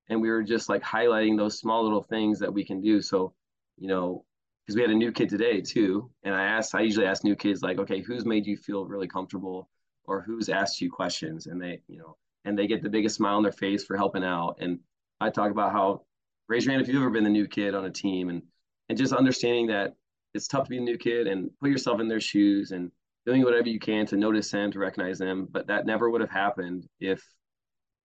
And 0.10 0.22
we 0.22 0.30
were 0.30 0.44
just 0.44 0.70
like 0.70 0.84
highlighting 0.84 1.36
those 1.36 1.58
small 1.58 1.84
little 1.84 2.04
things 2.04 2.40
that 2.40 2.54
we 2.54 2.64
can 2.64 2.82
do. 2.82 3.02
So, 3.02 3.34
you 3.78 3.88
know, 3.88 4.24
because 4.68 4.76
we 4.76 4.82
had 4.82 4.92
a 4.92 4.96
new 4.96 5.12
kid 5.12 5.30
today 5.30 5.60
too. 5.62 6.12
And 6.24 6.36
I 6.36 6.44
asked, 6.44 6.76
I 6.76 6.82
usually 6.82 7.08
ask 7.08 7.24
new 7.24 7.36
kids 7.36 7.62
like, 7.62 7.80
okay, 7.80 8.02
who's 8.02 8.26
made 8.26 8.46
you 8.46 8.58
feel 8.58 8.86
really 8.86 9.08
comfortable 9.08 9.70
or 10.04 10.22
who's 10.22 10.50
asked 10.50 10.82
you 10.82 10.92
questions? 10.92 11.48
And 11.48 11.62
they, 11.62 11.82
you 11.88 11.98
know, 11.98 12.16
and 12.48 12.58
they 12.58 12.68
get 12.68 12.82
the 12.82 12.90
biggest 12.90 13.16
smile 13.16 13.36
on 13.36 13.44
their 13.44 13.52
face 13.52 13.84
for 13.84 13.98
helping 13.98 14.24
out. 14.24 14.58
And 14.60 14.80
I 15.20 15.30
talk 15.30 15.52
about 15.52 15.72
how 15.72 16.06
raise 16.48 16.66
your 16.66 16.72
hand 16.72 16.82
if 16.82 16.88
you've 16.88 17.02
ever 17.02 17.10
been 17.10 17.24
the 17.24 17.30
new 17.30 17.48
kid 17.48 17.76
on 17.76 17.86
a 17.86 17.92
team 17.92 18.30
and 18.30 18.42
and 18.90 18.98
just 18.98 19.14
understanding 19.14 19.68
that 19.68 19.96
it's 20.34 20.48
tough 20.48 20.64
to 20.64 20.70
be 20.70 20.78
a 20.78 20.82
new 20.82 20.98
kid 20.98 21.28
and 21.28 21.50
put 21.60 21.70
yourself 21.70 22.00
in 22.00 22.08
their 22.08 22.22
shoes 22.22 22.72
and 22.72 22.90
doing 23.26 23.44
whatever 23.44 23.68
you 23.68 23.80
can 23.80 24.06
to 24.06 24.16
notice 24.16 24.50
them, 24.50 24.72
to 24.72 24.80
recognize 24.80 25.18
them. 25.18 25.46
But 25.52 25.68
that 25.68 25.86
never 25.86 26.10
would 26.10 26.22
have 26.22 26.30
happened 26.30 26.88
if 27.02 27.22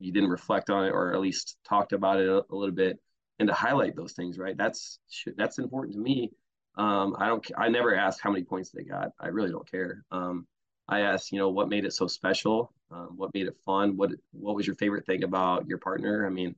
you 0.00 0.10
didn't 0.10 0.30
reflect 0.30 0.70
on 0.70 0.86
it 0.86 0.90
or 0.90 1.14
at 1.14 1.20
least 1.20 1.56
talked 1.64 1.92
about 1.92 2.18
it 2.18 2.28
a, 2.28 2.42
a 2.50 2.56
little 2.56 2.74
bit 2.74 2.98
and 3.38 3.48
to 3.48 3.54
highlight 3.54 3.94
those 3.94 4.14
things, 4.14 4.38
right? 4.38 4.56
That's 4.56 4.98
that's 5.36 5.58
important 5.58 5.94
to 5.94 6.00
me 6.00 6.32
um, 6.76 7.14
I 7.18 7.26
don't. 7.28 7.46
I 7.56 7.68
never 7.68 7.94
ask 7.94 8.20
how 8.22 8.30
many 8.30 8.44
points 8.44 8.70
they 8.70 8.82
got. 8.82 9.10
I 9.20 9.28
really 9.28 9.50
don't 9.50 9.70
care. 9.70 10.04
Um, 10.10 10.46
I 10.92 11.00
asked, 11.00 11.32
you 11.32 11.38
know, 11.38 11.48
what 11.48 11.70
made 11.70 11.86
it 11.86 11.94
so 11.94 12.06
special? 12.06 12.70
Um, 12.90 13.16
what 13.16 13.32
made 13.32 13.46
it 13.46 13.56
fun? 13.64 13.96
What 13.96 14.10
What 14.32 14.54
was 14.54 14.66
your 14.66 14.76
favorite 14.76 15.06
thing 15.06 15.24
about 15.24 15.66
your 15.66 15.78
partner? 15.78 16.26
I 16.26 16.30
mean, 16.30 16.54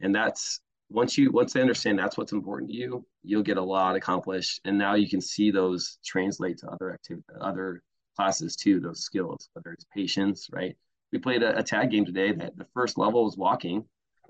and 0.00 0.14
that's 0.14 0.60
once 0.88 1.18
you 1.18 1.30
once 1.30 1.52
they 1.52 1.60
understand 1.60 1.98
that's 1.98 2.16
what's 2.16 2.32
important 2.32 2.70
to 2.70 2.76
you, 2.76 3.04
you'll 3.22 3.42
get 3.42 3.58
a 3.58 3.62
lot 3.62 3.94
accomplished. 3.94 4.62
And 4.64 4.78
now 4.78 4.94
you 4.94 5.08
can 5.08 5.20
see 5.20 5.50
those 5.50 5.98
translate 6.04 6.58
to 6.58 6.68
other 6.68 6.94
activity, 6.94 7.26
other 7.40 7.82
classes 8.16 8.56
too. 8.56 8.80
Those 8.80 9.00
skills, 9.02 9.50
whether 9.52 9.72
it's 9.72 9.84
patience, 9.92 10.48
right? 10.50 10.76
We 11.12 11.18
played 11.18 11.42
a, 11.42 11.58
a 11.58 11.62
tag 11.62 11.90
game 11.90 12.06
today 12.06 12.32
that 12.32 12.56
the 12.56 12.66
first 12.72 12.96
level 12.96 13.24
was 13.24 13.36
walking, 13.36 13.84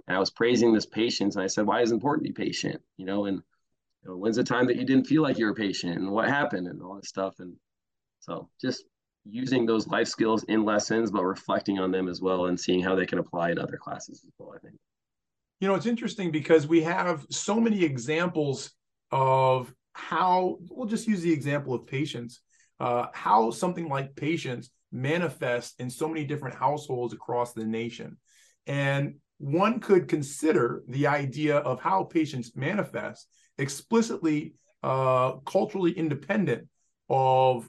and 0.09 0.17
I 0.17 0.19
was 0.19 0.31
praising 0.31 0.73
this 0.73 0.87
patience, 0.87 1.37
and 1.37 1.45
I 1.45 1.47
said, 1.49 1.67
"Why 1.67 1.81
is 1.83 1.93
it 1.93 1.95
important 1.95 2.27
to 2.27 2.33
be 2.33 2.45
patient?" 2.45 2.83
You 2.97 3.07
know, 3.07 3.27
and 3.27 3.37
you 4.03 4.11
know, 4.11 4.17
when's 4.17 4.37
the 4.37 4.43
time 4.43 4.67
that 4.67 4.77
you 4.77 4.85
didn't 4.85 5.07
feel 5.07 5.23
like 5.23 5.39
you 5.39 5.47
were 5.47 5.55
patient, 5.55 5.97
and 5.97 6.11
what 6.11 6.29
happened, 6.29 6.67
and 6.67 6.83
all 6.83 6.97
this 6.97 7.09
stuff, 7.09 7.39
and 7.39 7.55
so 8.21 8.49
just 8.61 8.85
using 9.25 9.67
those 9.67 9.87
life 9.89 10.09
skills 10.09 10.45
in 10.45 10.65
lessons, 10.65 11.11
but 11.11 11.25
reflecting 11.25 11.79
on 11.79 11.91
them 11.91 12.09
as 12.09 12.21
well, 12.21 12.47
and 12.47 12.59
seeing 12.59 12.83
how 12.83 12.95
they 12.95 13.07
can 13.07 13.19
apply 13.19 13.51
in 13.51 13.59
other 13.59 13.77
classes 13.77 14.23
as 14.25 14.33
well. 14.39 14.53
I 14.55 14.59
think. 14.59 14.75
You 15.61 15.69
know, 15.69 15.75
it's 15.75 15.87
interesting 15.87 16.31
because 16.31 16.67
we 16.67 16.83
have 16.83 17.25
so 17.31 17.61
many 17.61 17.85
examples 17.85 18.73
of 19.11 19.73
how 19.93 20.59
we'll 20.69 20.89
just 20.89 21.07
use 21.07 21.23
the 21.23 21.33
example 21.33 21.73
of 21.73 21.87
patience, 21.87 22.41
uh, 22.81 23.07
how 23.15 23.51
something 23.51 23.89
like 23.89 24.17
patience 24.17 24.71
manifests 24.93 25.75
in 25.79 25.89
so 25.89 26.09
many 26.09 26.25
different 26.25 26.57
households 26.57 27.15
across 27.15 27.53
the 27.53 27.65
nation. 27.65 28.17
And 28.67 29.17
one 29.39 29.81
could 29.81 30.09
consider 30.09 30.83
the 30.89 31.07
idea 31.07 31.59
of 31.59 31.81
how 31.81 32.05
patience 32.05 32.55
manifests 32.55 33.27
explicitly 33.59 34.55
uh, 34.83 35.33
culturally 35.47 35.93
independent 35.93 36.69
of 37.09 37.69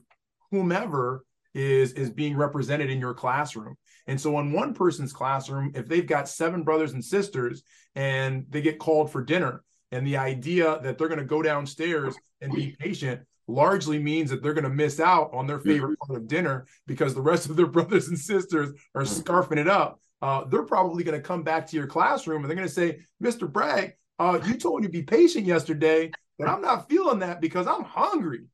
whomever 0.52 1.24
is 1.56 1.94
is 1.94 2.12
being 2.12 2.38
represented 2.38 2.92
in 2.92 3.00
your 3.00 3.14
classroom. 3.14 3.76
And 4.08 4.22
so 4.22 4.38
in 4.40 4.52
one 4.52 4.76
person's 4.76 5.14
classroom, 5.14 5.72
if 5.74 5.88
they've 5.88 6.06
got 6.06 6.30
seven 6.30 6.64
brothers 6.64 6.94
and 6.94 7.04
sisters 7.04 7.64
and 7.96 8.46
they 8.50 8.62
get 8.62 8.78
called 8.78 9.12
for 9.12 9.24
dinner, 9.24 9.64
and 9.92 10.06
the 10.06 10.18
idea 10.18 10.80
that 10.84 10.98
they're 10.98 11.08
going 11.08 11.20
to 11.20 11.26
go 11.26 11.42
downstairs 11.42 12.16
and 12.42 12.54
be 12.54 12.76
patient 12.78 13.22
largely 13.48 14.00
means 14.00 14.30
that 14.30 14.44
they're 14.44 14.54
going 14.54 14.64
to 14.64 14.70
miss 14.70 15.00
out 15.00 15.30
on 15.34 15.48
their 15.48 15.60
favorite 15.60 15.98
part 16.00 16.20
of 16.20 16.28
dinner 16.28 16.66
because 16.88 17.14
the 17.14 17.22
rest 17.22 17.50
of 17.50 17.56
their 17.56 17.66
brothers 17.68 18.08
and 18.10 18.20
sisters 18.20 18.72
are 18.94 19.04
scarfing 19.04 19.58
it 19.58 19.68
up. 19.68 20.00
Uh, 20.22 20.44
they're 20.46 20.64
probably 20.64 21.04
going 21.04 21.20
to 21.20 21.26
come 21.26 21.44
back 21.44 21.68
to 21.68 21.78
your 21.78 21.88
classroom 21.88 22.42
and 22.42 22.50
they're 22.50 22.58
going 22.58 22.68
to 22.68 22.74
say, 22.74 23.00
Mr. 23.24 23.50
Bragg, 23.50 23.94
uh, 24.18 24.40
you 24.46 24.56
told 24.56 24.82
me 24.82 24.88
to 24.88 24.92
be 24.92 25.04
patient 25.04 25.46
yesterday, 25.46 26.12
but 26.40 26.48
I'm 26.48 26.62
not 26.62 26.90
feeling 26.90 27.20
that 27.20 27.42
because 27.42 27.68
I'm 27.68 27.84
hungry. 27.84 28.46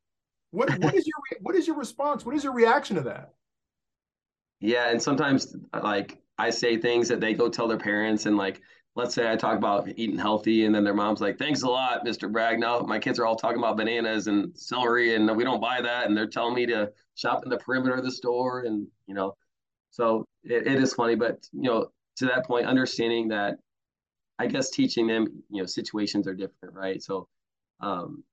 What 0.52 0.70
what 0.80 0.94
is 0.94 1.08
your 1.08 1.40
what 1.42 1.56
is 1.56 1.68
your 1.68 1.78
response? 1.78 2.26
What 2.26 2.36
is 2.36 2.44
your 2.44 2.54
reaction 2.54 2.98
to 2.98 3.02
that? 3.04 3.34
Yeah, 4.60 4.90
and 4.90 5.02
sometimes 5.02 5.56
like 5.74 6.22
I 6.38 6.50
say 6.50 6.78
things 6.78 7.08
that 7.08 7.20
they 7.20 7.34
go 7.34 7.50
tell 7.50 7.68
their 7.68 7.78
parents, 7.78 8.26
and 8.26 8.38
like 8.38 8.62
let's 8.96 9.16
say 9.16 9.32
I 9.32 9.36
talk 9.36 9.58
about 9.58 9.88
eating 9.96 10.18
healthy, 10.18 10.66
and 10.66 10.76
then 10.76 10.84
their 10.84 10.94
mom's 10.94 11.22
like, 11.22 11.38
"Thanks 11.38 11.64
a 11.64 11.70
lot, 11.70 12.06
Mr. 12.06 12.32
Bragg." 12.32 12.60
Now 12.60 12.80
my 12.82 13.00
kids 13.00 13.18
are 13.20 13.26
all 13.26 13.36
talking 13.36 13.58
about 13.58 13.78
bananas 13.78 14.28
and 14.28 14.56
celery, 14.58 15.16
and 15.16 15.36
we 15.36 15.44
don't 15.44 15.62
buy 15.62 15.82
that, 15.82 16.08
and 16.08 16.16
they're 16.16 16.28
telling 16.28 16.54
me 16.54 16.66
to 16.68 16.92
shop 17.16 17.44
in 17.44 17.50
the 17.50 17.58
perimeter 17.58 17.96
of 17.96 18.04
the 18.04 18.12
store, 18.12 18.62
and 18.62 18.88
you 19.08 19.16
know, 19.16 19.36
so 19.90 20.26
it, 20.44 20.68
it 20.68 20.82
is 20.82 20.94
funny, 20.94 21.16
but 21.16 21.48
you 21.54 21.64
know, 21.64 21.88
to 22.18 22.26
that 22.26 22.46
point, 22.46 22.66
understanding 22.66 23.30
that, 23.30 23.58
I 24.40 24.48
guess 24.48 24.70
teaching 24.70 25.08
them, 25.08 25.28
you 25.50 25.62
know, 25.62 25.66
situations 25.66 26.28
are 26.28 26.34
different, 26.34 26.76
right? 26.76 27.02
So, 27.02 27.28
um, 27.80 28.24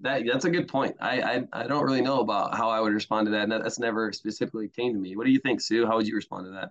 that 0.00 0.22
that's 0.26 0.44
a 0.44 0.50
good 0.50 0.68
point. 0.68 0.96
I, 1.00 1.20
I 1.20 1.42
I 1.52 1.66
don't 1.66 1.84
really 1.84 2.00
know 2.00 2.20
about 2.20 2.56
how 2.56 2.70
I 2.70 2.80
would 2.80 2.92
respond 2.92 3.26
to 3.26 3.30
that. 3.32 3.42
And 3.42 3.52
that, 3.52 3.62
that's 3.62 3.78
never 3.78 4.12
specifically 4.12 4.68
came 4.68 4.92
to 4.92 4.98
me. 4.98 5.16
What 5.16 5.26
do 5.26 5.32
you 5.32 5.40
think, 5.40 5.60
Sue? 5.60 5.86
How 5.86 5.96
would 5.96 6.06
you 6.06 6.16
respond 6.16 6.46
to 6.46 6.52
that? 6.52 6.70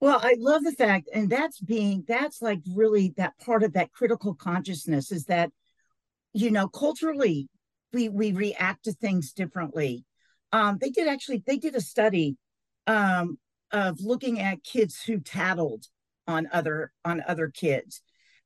Well, 0.00 0.20
I 0.22 0.36
love 0.38 0.64
the 0.64 0.72
fact, 0.72 1.08
and 1.14 1.30
that's 1.30 1.60
being 1.60 2.04
that's 2.06 2.42
like 2.42 2.60
really 2.74 3.14
that 3.16 3.38
part 3.38 3.62
of 3.62 3.72
that 3.72 3.92
critical 3.92 4.34
consciousness 4.34 5.10
is 5.10 5.24
that, 5.26 5.50
you 6.34 6.50
know, 6.50 6.68
culturally 6.68 7.48
we 7.92 8.08
we 8.10 8.32
react 8.32 8.84
to 8.84 8.92
things 8.92 9.32
differently. 9.32 10.04
Um, 10.52 10.78
they 10.78 10.90
did 10.90 11.08
actually 11.08 11.42
they 11.46 11.56
did 11.56 11.74
a 11.74 11.80
study 11.80 12.36
um, 12.86 13.38
of 13.70 14.00
looking 14.00 14.40
at 14.40 14.62
kids 14.62 15.02
who 15.02 15.20
tattled 15.20 15.86
on 16.26 16.48
other 16.52 16.92
on 17.04 17.22
other 17.26 17.48
kids, 17.48 18.02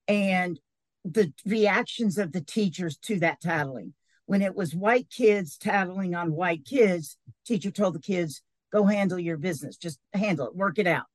and 0.06 0.60
the 1.04 1.32
reactions 1.46 2.18
of 2.18 2.32
the 2.32 2.40
teachers 2.40 2.96
to 2.98 3.18
that 3.20 3.40
tattling. 3.40 3.94
When 4.26 4.42
it 4.42 4.54
was 4.54 4.74
white 4.74 5.08
kids 5.10 5.56
tattling 5.56 6.14
on 6.14 6.32
white 6.32 6.64
kids, 6.64 7.16
teacher 7.46 7.70
told 7.70 7.94
the 7.94 8.00
kids, 8.00 8.42
go 8.70 8.84
handle 8.84 9.18
your 9.18 9.38
business, 9.38 9.76
just 9.76 9.98
handle 10.12 10.46
it, 10.46 10.54
work 10.56 10.78
it 10.78 10.86
out. 10.86 11.06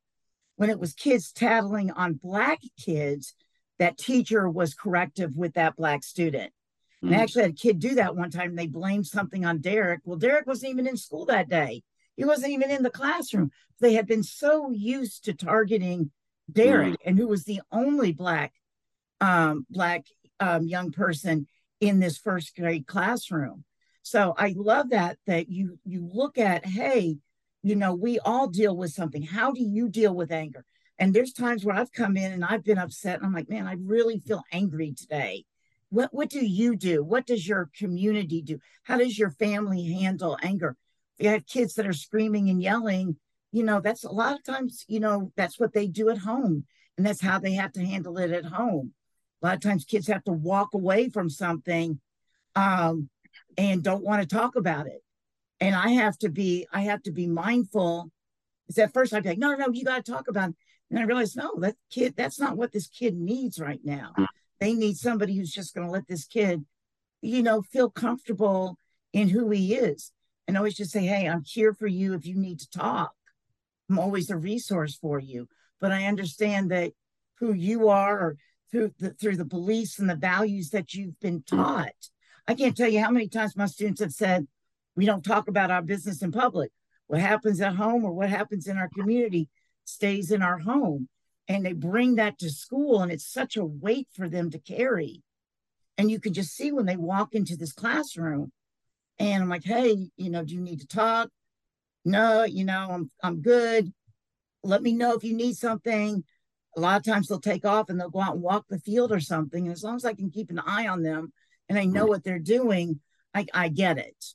When 0.56 0.70
it 0.70 0.80
was 0.80 0.94
kids 0.94 1.32
tattling 1.32 1.92
on 1.92 2.14
black 2.14 2.60
kids, 2.80 3.36
that 3.80 3.98
teacher 3.98 4.50
was 4.50 4.74
corrective 4.74 5.36
with 5.36 5.54
that 5.54 5.76
black 5.76 6.04
student. 6.04 6.54
Mm. 7.04 7.08
And 7.08 7.16
I 7.16 7.22
actually 7.22 7.44
had 7.44 7.52
a 7.52 7.56
kid 7.56 7.80
do 7.80 7.96
that 7.96 8.16
one 8.16 8.32
time. 8.32 8.56
They 8.56 8.68
blamed 8.68 9.06
something 9.06 9.46
on 9.46 9.60
Derek. 9.60 10.02
Well, 10.06 10.18
Derek 10.18 10.48
wasn't 10.48 10.72
even 10.72 10.88
in 10.88 10.98
school 10.98 11.26
that 11.26 11.50
day. 11.50 11.84
He 12.16 12.26
wasn't 12.26 12.54
even 12.54 12.70
in 12.70 12.84
the 12.84 12.90
classroom. 12.90 13.52
They 13.80 13.94
had 13.94 14.08
been 14.08 14.24
so 14.24 14.72
used 14.72 15.26
to 15.26 15.34
targeting 15.34 16.12
Derek, 16.52 16.94
mm. 16.94 16.98
and 17.06 17.18
who 17.18 17.28
was 17.28 17.44
the 17.44 17.62
only 17.72 18.12
black 18.12 18.54
um, 19.24 19.66
black 19.70 20.06
um, 20.42 20.68
young 20.68 20.92
person 20.92 21.48
in 21.80 22.00
this 22.00 22.18
first 22.18 22.56
grade 22.56 22.86
classroom. 22.86 23.64
So 24.02 24.34
I 24.38 24.54
love 24.58 24.90
that 24.90 25.18
that 25.28 25.50
you 25.50 25.80
you 25.86 26.10
look 26.14 26.38
at 26.38 26.66
hey, 26.66 27.18
you 27.64 27.76
know, 27.76 27.94
we 27.94 28.20
all 28.20 28.48
deal 28.50 28.76
with 28.76 28.92
something. 28.92 29.24
How 29.24 29.52
do 29.54 29.64
you 29.64 29.88
deal 29.88 30.14
with 30.14 30.32
anger? 30.32 30.66
And 31.00 31.14
there's 31.14 31.32
times 31.32 31.64
where 31.64 31.76
I've 31.76 31.94
come 31.94 32.18
in 32.18 32.34
and 32.34 32.44
I've 32.44 32.66
been 32.66 32.78
upset 32.78 33.18
and 33.18 33.26
I'm 33.26 33.34
like, 33.34 33.50
man, 33.50 33.66
I 33.66 33.76
really 33.80 34.20
feel 34.20 34.44
angry 34.52 34.94
today. 34.94 35.46
What 35.90 36.14
what 36.14 36.30
do 36.30 36.46
you 36.46 36.76
do? 36.76 37.02
What 37.02 37.26
does 37.26 37.48
your 37.48 37.70
community 37.78 38.42
do? 38.42 38.60
How 38.84 38.98
does 38.98 39.18
your 39.18 39.32
family 39.32 39.86
handle 39.94 40.38
anger? 40.44 40.76
If 41.18 41.26
you 41.26 41.32
have 41.32 41.48
kids 41.48 41.76
that 41.76 41.88
are 41.88 41.94
screaming 41.94 42.50
and 42.50 42.62
yelling, 42.62 43.16
you 43.54 43.64
know, 43.64 43.80
that's 43.80 44.04
a 44.04 44.12
lot 44.12 44.36
of 44.36 44.44
times, 44.44 44.84
you 44.90 45.00
know, 45.00 45.32
that's 45.38 45.58
what 45.58 45.72
they 45.72 45.88
do 45.88 46.10
at 46.10 46.18
home. 46.18 46.66
And 46.98 47.06
that's 47.06 47.22
how 47.22 47.40
they 47.40 47.54
have 47.54 47.72
to 47.74 47.86
handle 47.86 48.18
it 48.18 48.32
at 48.32 48.46
home. 48.46 48.94
A 49.44 49.48
lot 49.48 49.56
of 49.56 49.62
times 49.62 49.84
kids 49.84 50.08
have 50.08 50.24
to 50.24 50.32
walk 50.32 50.70
away 50.74 51.10
from 51.10 51.30
something 51.30 52.00
um, 52.56 53.10
and 53.58 53.84
don't 53.84 54.04
want 54.04 54.22
to 54.22 54.36
talk 54.36 54.56
about 54.56 54.88
it. 54.88 55.04
And 55.60 55.76
I 55.76 55.90
have 55.90 56.18
to 56.20 56.30
be, 56.30 56.66
I 56.72 56.82
have 56.82 57.04
to 57.04 57.12
be 57.12 57.28
mindful. 57.28 58.10
Because 58.66 58.78
at 58.78 58.94
first 58.94 59.14
I'd 59.14 59.24
be 59.24 59.30
like, 59.30 59.38
no, 59.38 59.54
no, 59.56 59.68
you 59.72 59.84
got 59.84 60.04
to 60.04 60.12
talk 60.12 60.30
about 60.30 60.50
it. 60.50 60.56
And 60.90 61.00
I 61.00 61.04
realized, 61.04 61.36
no, 61.36 61.52
that 61.58 61.76
kid, 61.92 62.14
that's 62.16 62.40
not 62.40 62.56
what 62.56 62.72
this 62.72 62.88
kid 62.88 63.16
needs 63.16 63.60
right 63.60 63.82
now. 63.84 64.14
They 64.60 64.74
need 64.74 64.96
somebody 64.96 65.36
who's 65.36 65.52
just 65.52 65.76
going 65.76 65.86
to 65.86 65.92
let 65.92 66.08
this 66.08 66.26
kid, 66.26 66.64
you 67.22 67.44
know, 67.44 67.62
feel 67.62 67.90
comfortable 67.90 68.78
in 69.12 69.28
who 69.28 69.50
he 69.50 69.76
is. 69.76 70.12
And 70.48 70.56
always 70.56 70.76
just 70.76 70.92
say, 70.92 71.06
hey, 71.06 71.28
I'm 71.28 71.44
here 71.46 71.74
for 71.74 71.88
you 71.88 72.14
if 72.14 72.26
you 72.26 72.36
need 72.36 72.60
to 72.60 72.70
talk. 72.70 73.12
I'm 73.90 74.00
always 74.00 74.30
a 74.30 74.38
resource 74.38 74.96
for 74.96 75.20
you. 75.20 75.48
But 75.82 75.92
I 75.92 76.06
understand 76.06 76.72
that 76.72 76.94
who 77.40 77.52
you 77.54 77.90
are 77.90 78.18
or 78.18 78.38
through 78.74 78.92
the 79.00 79.12
through 79.12 79.38
the 79.38 79.46
beliefs 79.46 80.00
and 80.00 80.10
the 80.10 80.16
values 80.16 80.72
that 80.72 80.94
you've 80.94 81.20
been 81.20 81.42
mm. 81.42 81.46
taught. 81.46 82.10
I 82.48 82.56
can't 82.56 82.76
tell 82.76 82.90
you 82.90 83.02
how 83.02 83.12
many 83.12 83.30
times 83.30 83.56
my 83.56 83.68
students 83.68 84.02
have 84.02 84.12
said, 84.12 84.48
we 84.96 85.06
don't 85.06 85.24
talk 85.24 85.48
about 85.48 85.72
our 85.72 85.82
business 85.82 86.22
in 86.22 86.32
public. 86.32 86.72
What 87.08 87.22
happens 87.22 87.62
at 87.62 87.76
home 87.76 88.04
or 88.04 88.12
what 88.12 88.30
happens 88.30 88.68
in 88.68 88.78
our 88.78 88.90
community 88.90 89.48
stays 89.86 90.32
in 90.32 90.42
our 90.42 90.58
home. 90.58 91.08
And 91.48 91.66
they 91.66 91.74
bring 91.74 92.16
that 92.16 92.40
to 92.40 92.50
school, 92.50 93.02
and 93.02 93.12
it's 93.12 93.28
such 93.28 93.58
a 93.58 93.66
weight 93.66 94.08
for 94.14 94.30
them 94.30 94.50
to 94.52 94.60
carry. 94.60 95.22
And 95.98 96.10
you 96.10 96.20
can 96.20 96.34
just 96.34 96.56
see 96.56 96.72
when 96.72 96.86
they 96.86 96.96
walk 96.96 97.34
into 97.34 97.56
this 97.56 97.74
classroom, 97.74 98.52
and 99.20 99.44
I'm 99.44 99.50
like, 99.50 99.66
hey, 99.66 100.10
you 100.18 100.30
know, 100.30 100.44
do 100.44 100.56
you 100.56 100.62
need 100.62 100.80
to 100.80 100.88
talk? 100.88 101.30
No, 102.06 102.44
you 102.44 102.66
know, 102.66 102.88
I'm 102.90 103.12
I'm 103.22 103.42
good. 103.42 103.94
Let 104.64 104.82
me 104.82 104.94
know 104.94 105.14
if 105.14 105.24
you 105.24 105.36
need 105.36 105.56
something 105.56 106.24
a 106.76 106.80
lot 106.80 106.98
of 106.98 107.04
times 107.04 107.28
they'll 107.28 107.40
take 107.40 107.66
off 107.66 107.90
and 107.90 108.00
they'll 108.00 108.10
go 108.10 108.22
out 108.22 108.34
and 108.34 108.42
walk 108.42 108.66
the 108.70 108.80
field 108.80 109.12
or 109.12 109.20
something. 109.20 109.66
And 109.66 109.74
as 109.74 109.84
long 109.84 109.96
as 109.96 110.06
I 110.06 110.14
can 110.14 110.30
keep 110.30 110.50
an 110.50 110.60
eye 110.60 110.88
on 110.88 111.04
them 111.04 111.32
and 111.70 111.78
I 111.78 111.86
know 111.86 112.06
what 112.06 112.24
they're 112.24 112.40
doing, 112.40 113.00
I, 113.34 113.46
I 113.54 113.70
get 113.70 113.98
it. 113.98 114.26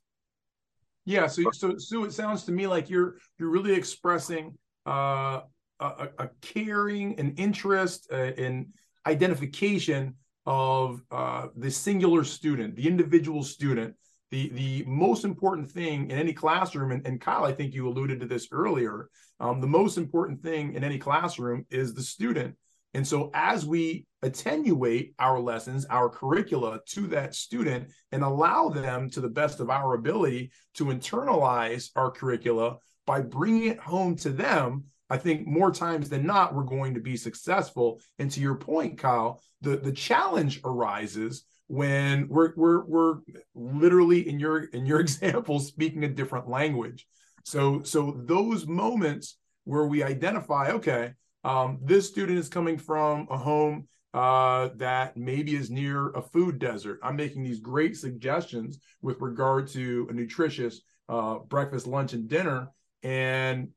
Yeah. 1.04 1.26
So, 1.26 1.50
so 1.52 1.76
Sue, 1.78 2.04
it 2.04 2.12
sounds 2.12 2.45
to 2.45 2.52
me 2.52 2.66
like 2.66 2.90
you're 2.90 3.16
you're 3.38 3.50
really 3.50 3.73
expressing 3.73 4.59
uh, 4.87 5.40
a, 5.80 6.09
a 6.18 6.28
caring, 6.42 7.18
an 7.18 7.35
interest, 7.37 8.09
uh, 8.12 8.33
in 8.37 8.73
identification 9.07 10.14
of 10.45 11.02
uh, 11.11 11.49
the 11.57 11.71
singular 11.71 12.25
student, 12.25 12.76
the 12.76 12.87
individual 12.87 13.42
student, 13.42 13.95
the 14.30 14.50
the 14.50 14.85
most 14.87 15.25
important 15.25 15.70
thing 15.70 16.11
in 16.11 16.18
any 16.18 16.32
classroom 16.32 16.90
and, 16.90 17.06
and 17.06 17.20
kyle 17.20 17.44
i 17.44 17.52
think 17.52 17.75
you 17.75 17.88
alluded 17.88 18.20
to 18.20 18.26
this 18.26 18.49
earlier 18.52 19.08
um, 19.40 19.61
the 19.61 19.66
most 19.66 19.97
important 19.97 20.42
thing 20.42 20.75
in 20.75 20.85
any 20.85 20.99
classroom 20.99 21.64
is 21.70 21.94
the 21.94 22.02
student 22.02 22.54
and 22.94 23.06
so 23.06 23.30
as 23.35 23.66
we 23.66 24.06
attenuate 24.23 25.14
our 25.18 25.38
lessons 25.40 25.85
our 25.87 26.08
curricula 26.08 26.80
to 26.87 27.06
that 27.06 27.35
student 27.35 27.88
and 28.12 28.23
allow 28.23 28.68
them 28.68 29.08
to 29.08 29.20
the 29.20 29.28
best 29.28 29.61
of 29.61 29.70
our 29.70 29.94
ability 29.94 30.50
to 30.75 30.87
internalize 30.87 31.90
our 31.97 32.11
curricula 32.11 32.76
by 33.06 33.20
bringing 33.20 33.64
it 33.64 33.78
home 33.78 34.16
to 34.16 34.30
them 34.30 34.85
I 35.11 35.16
think 35.16 35.47
more 35.47 35.70
times 35.70 36.08
than 36.08 36.26
not, 36.26 36.54
we're 36.54 36.64
going 36.64 36.94
to 36.94 37.00
be 37.00 37.16
successful. 37.16 38.00
And 38.18 38.30
to 38.32 38.40
your 38.40 38.56
point, 38.56 38.99
Kyle, 38.99 39.40
the, 39.62 39.76
the 39.76 39.92
challenge 39.92 40.61
arises 40.64 41.44
when 41.68 42.28
we're 42.28 42.52
we're 42.56 42.84
we're 42.84 43.14
literally 43.54 44.28
in 44.28 44.40
your 44.40 44.64
in 44.64 44.84
your 44.84 45.00
example 45.06 45.60
speaking 45.60 46.04
a 46.04 46.08
different 46.08 46.48
language. 46.48 47.06
So 47.44 47.82
so 47.82 48.20
those 48.25 48.66
moments 48.66 49.37
where 49.64 49.84
we 49.84 50.02
identify, 50.02 50.70
okay, 50.72 51.12
um, 51.44 51.78
this 51.82 52.08
student 52.08 52.38
is 52.38 52.48
coming 52.48 52.78
from 52.78 53.26
a 53.30 53.37
home 53.37 53.87
uh, 54.14 54.70
that 54.76 55.16
maybe 55.16 55.54
is 55.54 55.70
near 55.70 56.10
a 56.10 56.22
food 56.22 56.58
desert. 56.58 56.98
I'm 57.02 57.16
making 57.16 57.42
these 57.42 57.60
great 57.60 57.96
suggestions 57.96 58.78
with 59.02 59.20
regard 59.20 59.68
to 59.68 60.08
a 60.10 60.12
nutritious 60.12 60.80
uh, 61.08 61.38
breakfast, 61.40 61.87
lunch, 61.87 62.14
and 62.14 62.28
dinner. 62.28 62.68
And 63.02 63.68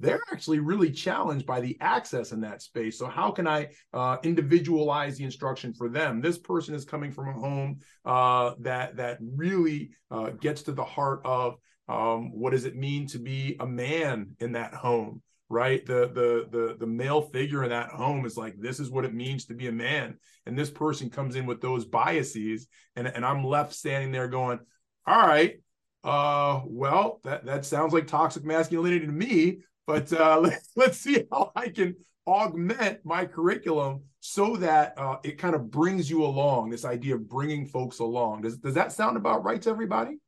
they're 0.00 0.22
actually 0.32 0.58
really 0.58 0.90
challenged 0.90 1.46
by 1.46 1.60
the 1.60 1.76
access 1.80 2.32
in 2.32 2.40
that 2.40 2.62
space. 2.62 2.98
So 2.98 3.06
how 3.06 3.30
can 3.30 3.46
I 3.46 3.68
uh, 3.92 4.16
individualize 4.22 5.18
the 5.18 5.24
instruction 5.24 5.72
for 5.74 5.88
them? 5.88 6.20
This 6.20 6.38
person 6.38 6.74
is 6.74 6.84
coming 6.84 7.12
from 7.12 7.28
a 7.28 7.32
home 7.32 7.80
uh, 8.04 8.54
that 8.60 8.96
that 8.96 9.18
really 9.20 9.90
uh, 10.10 10.30
gets 10.30 10.62
to 10.62 10.72
the 10.72 10.84
heart 10.84 11.20
of 11.24 11.56
um, 11.88 12.30
what 12.32 12.50
does 12.50 12.64
it 12.64 12.76
mean 12.76 13.06
to 13.08 13.18
be 13.18 13.56
a 13.60 13.66
man 13.66 14.36
in 14.38 14.52
that 14.52 14.74
home 14.74 15.22
right 15.50 15.84
the 15.84 16.08
the 16.14 16.46
the 16.56 16.76
the 16.78 16.86
male 16.86 17.20
figure 17.20 17.64
in 17.64 17.70
that 17.70 17.90
home 17.90 18.24
is 18.24 18.36
like 18.36 18.54
this 18.58 18.78
is 18.78 18.88
what 18.88 19.04
it 19.04 19.12
means 19.12 19.44
to 19.44 19.54
be 19.54 19.66
a 19.66 19.72
man 19.72 20.16
and 20.46 20.56
this 20.56 20.70
person 20.70 21.10
comes 21.10 21.34
in 21.34 21.44
with 21.44 21.60
those 21.60 21.84
biases 21.84 22.68
and 22.94 23.08
and 23.08 23.26
I'm 23.26 23.44
left 23.44 23.74
standing 23.74 24.12
there 24.12 24.28
going 24.28 24.60
all 25.06 25.26
right 25.26 25.60
uh 26.04 26.60
well 26.64 27.20
that 27.24 27.44
that 27.46 27.66
sounds 27.66 27.92
like 27.92 28.06
toxic 28.06 28.44
masculinity 28.44 29.04
to 29.04 29.12
me 29.12 29.58
but 29.86 30.12
uh 30.12 30.38
let, 30.42 30.60
let's 30.76 30.98
see 30.98 31.24
how 31.30 31.52
I 31.54 31.68
can 31.68 31.96
augment 32.26 33.00
my 33.04 33.24
curriculum 33.24 34.02
so 34.20 34.56
that 34.56 34.92
uh, 34.98 35.16
it 35.24 35.38
kind 35.38 35.54
of 35.54 35.70
brings 35.70 36.10
you 36.10 36.22
along 36.22 36.68
this 36.68 36.84
idea 36.84 37.14
of 37.14 37.28
bringing 37.28 37.66
folks 37.66 37.98
along 37.98 38.42
does 38.42 38.58
does 38.58 38.74
that 38.74 38.92
sound 38.92 39.16
about 39.16 39.42
right 39.42 39.62
to 39.62 39.70
everybody 39.70 40.18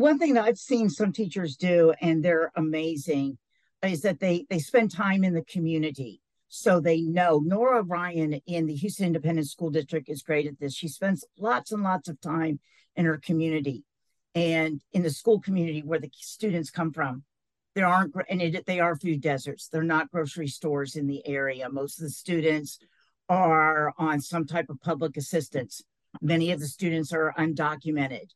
one 0.00 0.18
thing 0.18 0.34
that 0.34 0.44
I've 0.44 0.58
seen 0.58 0.88
some 0.88 1.12
teachers 1.12 1.56
do, 1.56 1.92
and 2.00 2.24
they're 2.24 2.50
amazing, 2.56 3.36
is 3.82 4.00
that 4.02 4.20
they 4.20 4.46
they 4.48 4.58
spend 4.58 4.90
time 4.90 5.24
in 5.24 5.34
the 5.34 5.44
community. 5.44 6.22
So 6.48 6.80
they 6.80 7.02
know 7.02 7.40
Nora 7.44 7.82
Ryan 7.82 8.34
in 8.46 8.66
the 8.66 8.74
Houston 8.74 9.06
Independent 9.06 9.48
School 9.48 9.70
District 9.70 10.08
is 10.08 10.22
great 10.22 10.46
at 10.46 10.58
this. 10.58 10.74
She 10.74 10.88
spends 10.88 11.24
lots 11.38 11.70
and 11.70 11.82
lots 11.82 12.08
of 12.08 12.20
time 12.20 12.58
in 12.96 13.04
her 13.04 13.18
community 13.18 13.84
and 14.34 14.80
in 14.92 15.02
the 15.02 15.10
school 15.10 15.40
community 15.40 15.82
where 15.82 15.98
the 15.98 16.10
students 16.14 16.70
come 16.70 16.92
from. 16.92 17.24
There 17.74 17.86
aren't, 17.86 18.14
and 18.28 18.42
it, 18.42 18.66
they 18.66 18.80
are 18.80 18.96
food 18.96 19.20
deserts. 19.20 19.68
They're 19.68 19.82
not 19.82 20.10
grocery 20.10 20.48
stores 20.48 20.96
in 20.96 21.06
the 21.06 21.26
area. 21.26 21.68
Most 21.70 21.98
of 21.98 22.04
the 22.04 22.10
students 22.10 22.78
are 23.28 23.92
on 23.96 24.20
some 24.20 24.44
type 24.44 24.70
of 24.70 24.80
public 24.80 25.16
assistance. 25.16 25.82
Many 26.20 26.50
of 26.50 26.58
the 26.58 26.66
students 26.66 27.12
are 27.12 27.32
undocumented. 27.38 28.30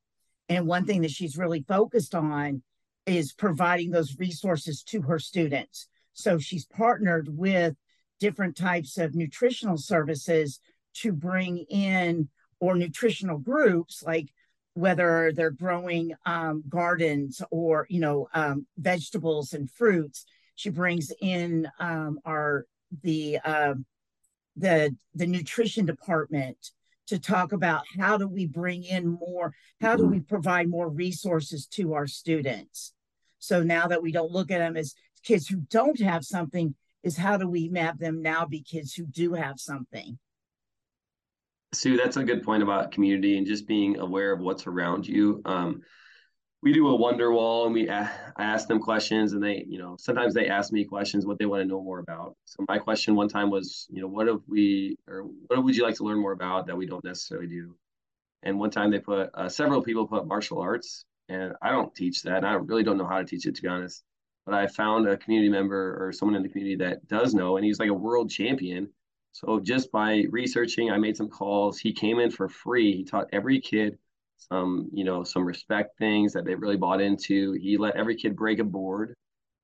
And 0.49 0.67
one 0.67 0.85
thing 0.85 1.03
that 1.03 1.11
she's 1.11 1.37
really 1.37 1.65
focused 1.67 2.15
on 2.15 2.63
is 3.07 3.33
providing 3.33 3.91
those 3.91 4.19
resources 4.19 4.83
to 4.85 5.03
her 5.03 5.19
students. 5.19 5.89
So 6.13 6.39
she's 6.39 6.65
partnered 6.67 7.29
with 7.29 7.75
different 8.21 8.57
types 8.57 8.99
of 8.99 9.15
nutritional 9.15 9.77
services 9.77 10.61
to 10.95 11.13
bring 11.13 11.59
in 11.69 12.29
or 12.61 12.77
nutritional 12.77 13.39
groups 13.39 14.03
like 14.07 14.29
whether 14.75 15.33
they're 15.33 15.51
growing 15.51 16.13
um, 16.27 16.63
gardens 16.69 17.41
or 17.51 17.87
you 17.89 18.01
know 18.01 18.29
um, 18.35 18.67
vegetables 18.77 19.53
and 19.53 19.71
fruits 19.71 20.27
she 20.57 20.71
brings 20.71 21.11
in 21.21 21.69
um, 21.81 22.19
our 22.25 22.67
the 23.03 23.39
uh, 23.45 23.75
the 24.57 24.95
the 25.15 25.27
nutrition 25.27 25.85
department 25.87 26.71
to 27.07 27.19
talk 27.19 27.53
about 27.53 27.85
how 27.99 28.17
do 28.17 28.27
we 28.27 28.47
bring 28.47 28.85
in 28.85 29.07
more, 29.07 29.53
how 29.81 29.97
do 29.97 30.07
we 30.07 30.19
mm-hmm. 30.19 30.27
provide 30.27 30.69
more 30.69 30.89
resources 30.89 31.67
to 31.67 31.93
our 31.93 32.07
students? 32.07 32.93
So 33.39 33.63
now 33.63 33.89
that 33.89 34.03
we 34.03 34.11
don't 34.11 34.31
look 34.31 34.51
at 34.51 34.59
them 34.59 34.77
as 34.77 34.95
kids 35.23 35.47
who 35.47 35.57
don't 35.57 36.01
have 36.01 36.25
something, 36.25 36.75
is 37.03 37.19
how 37.19 37.37
do 37.37 37.47
we 37.47 37.69
map 37.69 37.99
them 37.99 38.23
now 38.23 38.47
be 38.47 38.63
kids 38.63 38.95
who 38.95 39.05
do 39.05 39.35
have 39.35 39.61
something? 39.61 40.19
Sue, 41.75 41.97
that's 41.97 42.17
a 42.17 42.25
good 42.25 42.43
point 42.43 42.63
about 42.63 42.93
community 42.93 43.37
and 43.37 43.47
just 43.47 43.67
being 43.67 43.99
aware 43.99 44.33
of 44.33 44.41
what's 44.41 44.67
around 44.67 45.07
you. 45.07 45.43
Um, 45.45 45.83
we 46.65 46.73
do 46.73 46.89
a 46.89 46.97
wonder 46.97 47.31
wall 47.31 47.67
and 47.67 47.75
we 47.75 47.91
I 47.91 48.11
ask 48.39 48.67
them 48.69 48.81
questions 48.81 49.35
and 49.35 49.45
they 49.45 49.67
you 49.69 49.79
know 49.79 49.97
sometimes 49.99 50.33
they 50.33 50.49
ask 50.49 50.73
me 50.73 50.85
questions 50.85 51.27
what 51.27 51.39
they 51.39 51.45
want 51.45 51.61
to 51.61 51.69
know 51.69 51.83
more 51.83 51.99
about. 51.99 52.37
So 52.47 52.65
my 52.67 52.79
question 52.79 53.15
one 53.15 53.29
time 53.29 53.51
was 53.51 53.87
you 53.91 54.01
know 54.01 54.09
what 54.09 54.29
if 54.29 54.41
we 54.49 54.97
or 55.07 55.25
what 55.47 55.63
would 55.63 55.77
you 55.77 55.83
like 55.83 55.97
to 55.97 56.05
learn 56.05 56.19
more 56.19 56.33
about 56.33 56.67
that 56.67 56.77
we 56.77 56.87
don't 56.87 57.05
necessarily 57.05 57.49
do? 57.49 57.77
And 58.43 58.59
one 58.59 58.71
time 58.71 58.91
they 58.91 58.99
put 58.99 59.29
uh, 59.35 59.51
several 59.51 59.83
people 59.83 60.07
put 60.09 60.27
martial 60.27 60.59
arts 60.59 61.05
and 61.29 61.53
i 61.63 61.71
don't 61.71 61.95
teach 61.95 62.23
that 62.23 62.39
and 62.39 62.47
i 62.47 62.53
really 62.55 62.83
don't 62.83 62.99
know 62.99 63.07
how 63.07 63.19
to 63.19 63.25
teach 63.25 63.47
it 63.47 63.55
to 63.57 63.63
be 63.63 63.69
honest. 63.69 64.03
But 64.47 64.55
i 64.55 64.67
found 64.67 65.07
a 65.07 65.19
community 65.19 65.51
member 65.51 65.99
or 66.03 66.13
someone 66.13 66.35
in 66.35 66.43
the 66.43 66.49
community 66.49 66.77
that 66.77 67.07
does 67.09 67.35
know 67.35 67.57
and 67.59 67.65
he's 67.65 67.79
like 67.79 67.91
a 67.91 67.95
world 67.95 68.31
champion 68.31 68.89
so 69.35 69.61
just 69.61 69.93
by 69.93 70.25
researching 70.31 70.91
i 70.91 70.97
made 70.97 71.17
some 71.17 71.29
calls 71.29 71.79
he 71.79 71.93
came 71.93 72.19
in 72.19 72.31
for 72.31 72.49
free 72.49 72.97
he 72.97 73.05
taught 73.05 73.29
every 73.33 73.61
kid 73.61 73.99
some 74.49 74.89
you 74.93 75.05
know 75.05 75.25
some 75.25 75.45
respect 75.45 75.99
things 75.99 76.33
that 76.33 76.45
they 76.45 76.55
really 76.55 76.77
bought 76.77 77.01
into. 77.01 77.53
He 77.53 77.77
let 77.77 77.97
every 77.97 78.17
kid 78.17 78.37
break 78.37 78.59
a 78.59 78.65
board, 78.65 79.15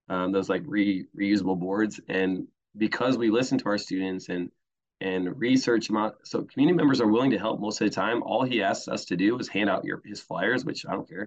um, 0.08 0.32
those 0.32 0.48
like 0.48 0.62
re, 0.66 1.06
reusable 1.18 1.58
boards, 1.58 2.00
and 2.08 2.46
because 2.76 3.18
we 3.18 3.30
listen 3.30 3.58
to 3.58 3.66
our 3.66 3.78
students 3.78 4.28
and 4.28 4.50
and 5.02 5.38
research 5.40 5.86
them 5.86 5.96
out, 5.96 6.16
so 6.24 6.42
community 6.42 6.76
members 6.76 7.00
are 7.00 7.08
willing 7.08 7.30
to 7.30 7.38
help 7.38 7.58
most 7.58 7.80
of 7.80 7.88
the 7.88 7.94
time. 7.94 8.22
All 8.22 8.44
he 8.44 8.62
asks 8.62 8.86
us 8.86 9.06
to 9.06 9.16
do 9.16 9.38
is 9.38 9.48
hand 9.48 9.70
out 9.70 9.84
your 9.84 10.02
his 10.04 10.20
flyers, 10.20 10.64
which 10.64 10.86
I 10.86 10.92
don't 10.92 11.08
care. 11.08 11.26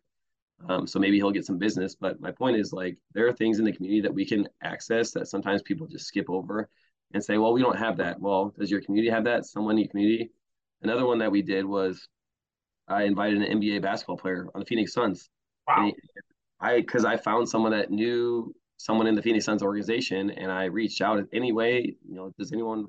Um, 0.69 0.88
so 0.88 0.99
maybe 0.99 1.17
he'll 1.17 1.32
get 1.32 1.45
some 1.45 1.58
business. 1.58 1.95
But 1.95 2.21
my 2.21 2.32
point 2.32 2.58
is 2.58 2.71
like 2.73 2.97
there 3.13 3.27
are 3.27 3.34
things 3.34 3.60
in 3.60 3.65
the 3.65 3.73
community 3.73 4.01
that 4.01 4.13
we 4.13 4.25
can 4.25 4.47
access 4.62 5.12
that 5.12 5.27
sometimes 5.27 5.62
people 5.62 5.88
just 5.88 6.08
skip 6.08 6.29
over 6.29 6.69
and 7.13 7.23
say, 7.23 7.38
well, 7.38 7.54
we 7.54 7.62
don't 7.62 7.78
have 7.78 7.97
that. 7.97 8.19
Well, 8.19 8.54
does 8.58 8.71
your 8.71 8.82
community 8.82 9.12
have 9.12 9.23
that? 9.26 9.45
Someone 9.45 9.76
in 9.76 9.84
your 9.84 9.89
community? 9.89 10.32
Another 10.82 11.06
one 11.06 11.19
that 11.19 11.32
we 11.32 11.41
did 11.41 11.65
was 11.65 12.08
I 12.88 13.04
invited 13.04 13.41
an 13.41 13.60
NBA 13.60 13.82
basketball 13.82 14.17
player 14.17 14.47
on 14.54 14.60
the 14.60 14.65
Phoenix 14.65 14.93
Suns. 14.93 15.30
Wow. 15.67 15.86
He, 15.86 15.95
I 16.60 16.78
because 16.78 17.06
I 17.06 17.17
found 17.17 17.47
someone 17.47 17.71
that 17.71 17.91
knew 17.91 18.54
someone 18.78 19.08
in 19.08 19.15
the 19.15 19.21
Phoenix 19.21 19.45
Suns 19.45 19.63
organization, 19.63 20.32
and 20.32 20.52
I 20.52 20.65
reached 20.65 21.02
out 21.02 21.23
anyway. 21.34 21.95
You 22.08 22.15
know, 22.15 22.34
does 22.38 22.52
anyone 22.52 22.88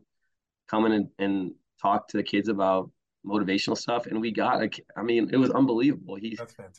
come 0.68 0.86
in 0.86 0.92
and, 0.92 1.08
and 1.18 1.52
talk 1.80 2.08
to 2.08 2.16
the 2.16 2.22
kids 2.22 2.48
about 2.48 2.90
motivational 3.26 3.76
stuff? 3.76 4.06
And 4.06 4.20
we 4.20 4.32
got 4.32 4.62
a, 4.62 4.70
I 4.96 5.02
mean, 5.02 5.30
it 5.32 5.36
was 5.36 5.50
unbelievable. 5.50 6.16
He 6.16 6.36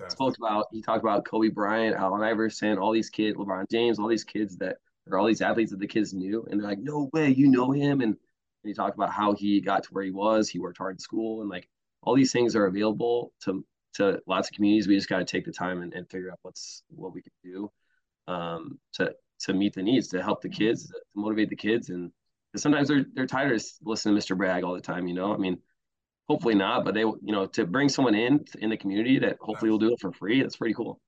spoke 0.10 0.36
about 0.38 0.68
he 0.72 0.82
talked 0.82 1.04
about 1.04 1.26
Kobe 1.26 1.50
Bryant, 1.50 1.96
Allen 1.96 2.24
Iverson, 2.24 2.78
all 2.78 2.92
these 2.92 3.10
kids, 3.10 3.38
LeBron 3.38 3.70
James, 3.70 4.00
all 4.00 4.08
these 4.08 4.26
kids 4.26 4.58
that 4.58 4.78
or 5.10 5.18
all 5.18 5.28
these 5.28 5.42
athletes 5.42 5.72
that 5.72 5.80
the 5.80 5.88
kids 5.88 6.14
knew, 6.14 6.46
and 6.50 6.60
they're 6.60 6.70
like, 6.70 6.80
no 6.80 7.10
way, 7.14 7.30
you 7.30 7.48
know 7.48 7.72
him, 7.72 8.02
and, 8.02 8.14
and 8.14 8.18
he 8.64 8.74
talked 8.74 8.96
about 8.96 9.12
how 9.12 9.34
he 9.34 9.62
got 9.62 9.84
to 9.84 9.90
where 9.92 10.04
he 10.04 10.12
was. 10.12 10.50
He 10.50 10.60
worked 10.60 10.78
hard 10.78 10.96
in 10.96 11.00
school, 11.00 11.42
and 11.42 11.50
like 11.50 11.68
all 12.02 12.16
these 12.16 12.32
things 12.32 12.56
are 12.56 12.66
available 12.66 13.34
to 13.42 13.66
to 13.96 14.22
lots 14.28 14.50
of 14.50 14.56
communities. 14.56 14.88
We 14.88 14.96
just 14.96 15.10
got 15.10 15.20
to 15.20 15.26
take 15.26 15.46
the 15.46 15.52
time 15.52 15.82
and, 15.82 15.94
and 15.94 16.10
figure 16.10 16.32
out 16.32 16.40
what's 16.42 16.84
what 16.90 17.14
we 17.14 17.22
can 17.22 17.32
do 17.44 17.72
um, 18.28 18.80
to 18.94 19.14
to 19.42 19.54
meet 19.54 19.74
the 19.74 19.84
needs, 19.84 20.08
to 20.10 20.24
help 20.24 20.42
the 20.42 20.50
kids, 20.50 20.88
to 20.88 20.94
motivate 21.16 21.50
the 21.50 21.56
kids, 21.56 21.90
and 21.90 22.12
sometimes 22.56 22.88
they're 22.88 23.06
they're 23.14 23.28
tired 23.28 23.54
of 23.54 23.64
listening 23.84 24.20
to 24.20 24.22
Mr. 24.22 24.38
Bragg 24.38 24.64
all 24.64 24.74
the 24.74 24.82
time. 24.82 25.08
You 25.08 25.16
know, 25.16 25.34
I 25.34 25.38
mean, 25.38 25.58
hopefully 26.28 26.56
not, 26.56 26.86
but 26.86 26.94
they 26.94 27.02
you 27.02 27.20
know 27.22 27.46
to 27.48 27.66
bring 27.66 27.90
someone 27.90 28.16
in 28.16 28.46
in 28.60 28.70
the 28.70 28.78
community 28.78 29.20
that 29.20 29.38
hopefully 29.42 29.72
will 29.72 29.80
do 29.80 29.94
it 29.94 30.00
for 30.00 30.12
free. 30.12 30.42
That's 30.42 30.58
pretty 30.58 30.74
cool. 30.74 31.00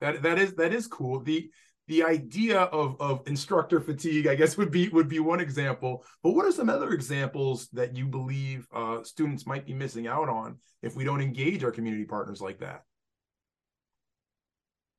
That 0.00 0.22
that 0.22 0.38
is 0.38 0.54
that 0.54 0.72
is 0.72 0.86
cool. 0.86 1.20
The 1.20 1.50
the 1.88 2.02
idea 2.02 2.60
of 2.60 3.00
of 3.00 3.26
instructor 3.26 3.80
fatigue, 3.80 4.26
I 4.26 4.34
guess, 4.34 4.56
would 4.56 4.70
be 4.70 4.88
would 4.88 5.08
be 5.08 5.20
one 5.20 5.40
example. 5.40 6.04
But 6.22 6.32
what 6.32 6.44
are 6.44 6.52
some 6.52 6.68
other 6.68 6.90
examples 6.90 7.68
that 7.72 7.96
you 7.96 8.06
believe 8.06 8.66
uh, 8.74 9.02
students 9.04 9.46
might 9.46 9.66
be 9.66 9.74
missing 9.74 10.06
out 10.06 10.28
on 10.28 10.58
if 10.82 10.96
we 10.96 11.04
don't 11.04 11.20
engage 11.20 11.62
our 11.62 11.70
community 11.70 12.04
partners 12.04 12.40
like 12.40 12.58
that? 12.60 12.82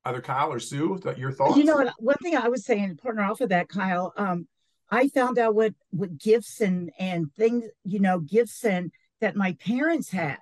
Either 0.04 0.22
Kyle 0.22 0.52
or 0.52 0.60
Sue, 0.60 0.98
your 1.16 1.32
thoughts? 1.32 1.58
You 1.58 1.64
know, 1.64 1.90
one 1.98 2.16
thing 2.22 2.36
I 2.36 2.48
was 2.48 2.64
saying, 2.64 2.96
partner 2.96 3.22
off 3.22 3.42
of 3.42 3.50
that, 3.50 3.68
Kyle. 3.68 4.14
Um, 4.16 4.48
I 4.90 5.08
found 5.08 5.38
out 5.38 5.54
what 5.54 5.74
what 5.90 6.16
gifts 6.16 6.62
and 6.62 6.90
and 6.98 7.32
things, 7.34 7.64
you 7.84 8.00
know, 8.00 8.20
gifts 8.20 8.64
and 8.64 8.90
that 9.20 9.36
my 9.36 9.56
parents 9.64 10.10
had, 10.10 10.38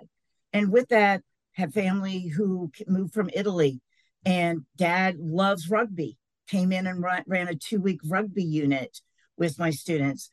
and 0.52 0.70
with 0.70 0.90
that, 0.90 1.22
have 1.54 1.72
family 1.72 2.28
who 2.28 2.70
moved 2.86 3.12
from 3.12 3.30
Italy, 3.34 3.80
and 4.24 4.64
Dad 4.76 5.16
loves 5.18 5.68
rugby 5.68 6.18
came 6.46 6.72
in 6.72 6.86
and 6.86 7.04
ran, 7.26 7.48
a 7.48 7.54
two 7.54 7.80
week 7.80 8.00
rugby 8.04 8.44
unit 8.44 9.00
with 9.36 9.58
my 9.58 9.70
students. 9.70 10.30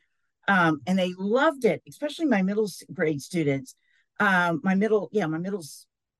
Um, 0.47 0.81
and 0.85 0.99
they 0.99 1.13
loved 1.17 1.65
it, 1.65 1.81
especially 1.87 2.25
my 2.25 2.41
middle 2.41 2.69
grade 2.93 3.21
students. 3.21 3.75
Um, 4.19 4.61
my 4.63 4.75
middle, 4.75 5.09
yeah, 5.11 5.25
my 5.25 5.37
middle 5.37 5.63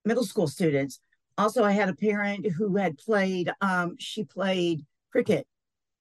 middle 0.06 0.24
school 0.24 0.48
students. 0.48 1.00
Also, 1.38 1.64
I 1.64 1.72
had 1.72 1.90
a 1.90 1.96
parent 1.96 2.46
who 2.52 2.78
had 2.78 2.98
played. 2.98 3.52
Um, 3.62 3.96
she 4.00 4.24
played 4.24 4.86
cricket 5.12 5.48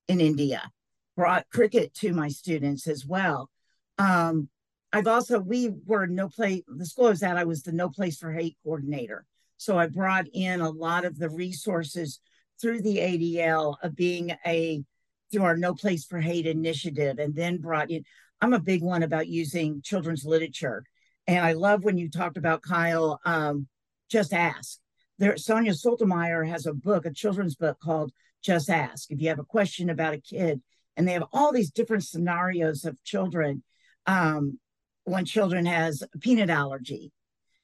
in 0.09 0.21
India, 0.21 0.71
brought 1.17 1.47
cricket 1.53 1.95
to 1.95 2.13
my 2.13 2.29
students 2.29 2.87
as 2.87 3.07
well. 3.07 3.51
Um, 3.99 4.49
I've 4.93 5.07
also, 5.07 5.39
we 5.39 5.71
were 5.87 6.07
no 6.07 6.29
place, 6.29 6.63
the 6.67 6.85
school 6.85 7.07
I 7.07 7.11
was 7.11 7.23
at, 7.23 7.39
I 7.39 7.45
was 7.45 7.63
the 7.63 7.73
no 7.73 7.89
place 7.89 8.19
for 8.19 8.33
hate 8.33 8.57
coordinator. 8.63 9.25
So 9.57 9.79
I 9.79 9.87
brought 9.87 10.27
in 10.33 10.61
a 10.61 10.69
lot 10.69 11.05
of 11.05 11.19
the 11.19 11.31
resources 11.31 12.21
through 12.61 12.83
the 12.83 12.99
ADL 12.99 13.77
of 13.83 13.97
being 13.97 14.35
a, 14.47 14.83
through 15.31 15.45
our 15.45 15.57
No 15.57 15.75
Place 15.75 16.05
for 16.05 16.21
Hate 16.21 16.47
initiative, 16.47 17.19
and 17.19 17.35
then 17.35 17.59
brought 17.59 17.91
in, 17.91 18.05
I'm 18.41 18.53
a 18.53 18.61
big 18.61 18.83
one 18.83 19.03
about 19.03 19.29
using 19.29 19.83
children's 19.83 20.25
literature. 20.25 20.85
And 21.27 21.45
I 21.45 21.53
love 21.53 21.85
when 21.85 21.99
you 21.99 22.11
talked 22.11 22.37
about 22.37 22.63
Kyle, 22.63 23.21
um, 23.25 23.69
Just 24.11 24.33
Ask. 24.33 24.79
There, 25.19 25.37
Sonia 25.37 25.75
Sotomayor 25.75 26.45
has 26.45 26.67
a 26.67 26.75
book, 26.75 27.07
a 27.07 27.13
children's 27.13 27.55
book 27.55 27.79
called 27.81 28.13
Just 28.43 28.69
Ask. 28.69 29.11
If 29.11 29.21
you 29.21 29.29
have 29.29 29.39
a 29.39 29.45
question 29.45 29.91
about 29.91 30.15
a 30.15 30.21
kid, 30.21 30.61
and 30.97 31.07
they 31.07 31.13
have 31.13 31.25
all 31.33 31.53
these 31.53 31.71
different 31.71 32.05
scenarios 32.05 32.85
of 32.85 33.03
children. 33.05 33.63
Um, 34.07 34.59
one 35.05 35.25
children 35.25 35.67
has 35.67 36.03
peanut 36.21 36.51
allergy, 36.51 37.13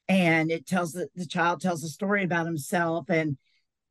and 0.07 0.51
it 0.51 0.65
tells 0.65 0.93
the, 0.93 1.07
the 1.15 1.25
child 1.25 1.61
tells 1.61 1.83
a 1.83 1.89
story 1.89 2.23
about 2.23 2.45
himself, 2.45 3.09
and 3.09 3.37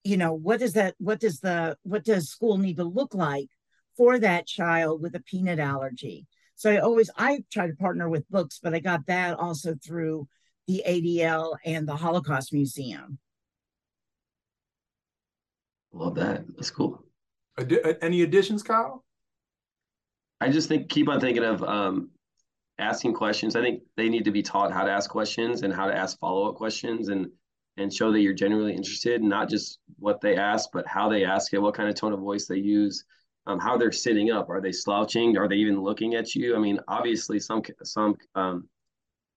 you 0.04 0.16
know 0.16 0.32
what 0.32 0.60
does 0.60 0.74
that 0.74 0.94
what 0.98 1.20
does 1.20 1.40
the 1.40 1.76
what 1.82 2.04
does 2.04 2.30
school 2.30 2.58
need 2.58 2.76
to 2.76 2.84
look 2.84 3.14
like 3.14 3.48
for 3.96 4.18
that 4.18 4.46
child 4.46 5.02
with 5.02 5.14
a 5.14 5.20
peanut 5.20 5.58
allergy? 5.58 6.26
So 6.54 6.70
I 6.70 6.78
always 6.78 7.10
I 7.16 7.44
try 7.52 7.66
to 7.66 7.74
partner 7.74 8.08
with 8.08 8.28
books, 8.30 8.60
but 8.62 8.74
I 8.74 8.80
got 8.80 9.06
that 9.06 9.38
also 9.38 9.74
through 9.74 10.28
the 10.66 10.82
ADL 10.86 11.56
and 11.64 11.86
the 11.88 11.96
Holocaust 11.96 12.52
Museum. 12.52 13.18
Love 15.92 16.14
that. 16.16 16.44
That's 16.56 16.70
cool. 16.70 17.02
Any 18.02 18.22
additions, 18.22 18.62
Kyle? 18.62 19.04
I 20.40 20.50
just 20.50 20.68
think 20.68 20.88
keep 20.88 21.08
on 21.08 21.20
thinking 21.20 21.42
of 21.42 21.62
um, 21.64 22.10
asking 22.78 23.14
questions. 23.14 23.56
I 23.56 23.62
think 23.62 23.82
they 23.96 24.08
need 24.08 24.24
to 24.24 24.30
be 24.30 24.42
taught 24.42 24.72
how 24.72 24.84
to 24.84 24.90
ask 24.90 25.10
questions 25.10 25.62
and 25.62 25.72
how 25.72 25.86
to 25.86 25.96
ask 25.96 26.18
follow 26.18 26.48
up 26.48 26.54
questions 26.56 27.08
and 27.08 27.30
and 27.78 27.92
show 27.92 28.12
that 28.12 28.20
you're 28.20 28.34
genuinely 28.34 28.74
interested, 28.74 29.22
not 29.22 29.48
just 29.48 29.78
what 29.98 30.20
they 30.20 30.36
ask, 30.36 30.70
but 30.72 30.86
how 30.86 31.08
they 31.08 31.24
ask 31.24 31.52
it, 31.54 31.58
what 31.58 31.74
kind 31.74 31.88
of 31.88 31.94
tone 31.94 32.12
of 32.12 32.20
voice 32.20 32.46
they 32.46 32.56
use, 32.56 33.04
um, 33.46 33.58
how 33.58 33.76
they're 33.78 33.92
sitting 33.92 34.30
up. 34.30 34.50
Are 34.50 34.60
they 34.60 34.72
slouching? 34.72 35.38
Are 35.38 35.48
they 35.48 35.56
even 35.56 35.80
looking 35.80 36.14
at 36.14 36.34
you? 36.34 36.54
I 36.54 36.58
mean, 36.58 36.80
obviously, 36.88 37.40
some 37.40 37.62
some 37.84 38.16
um, 38.34 38.68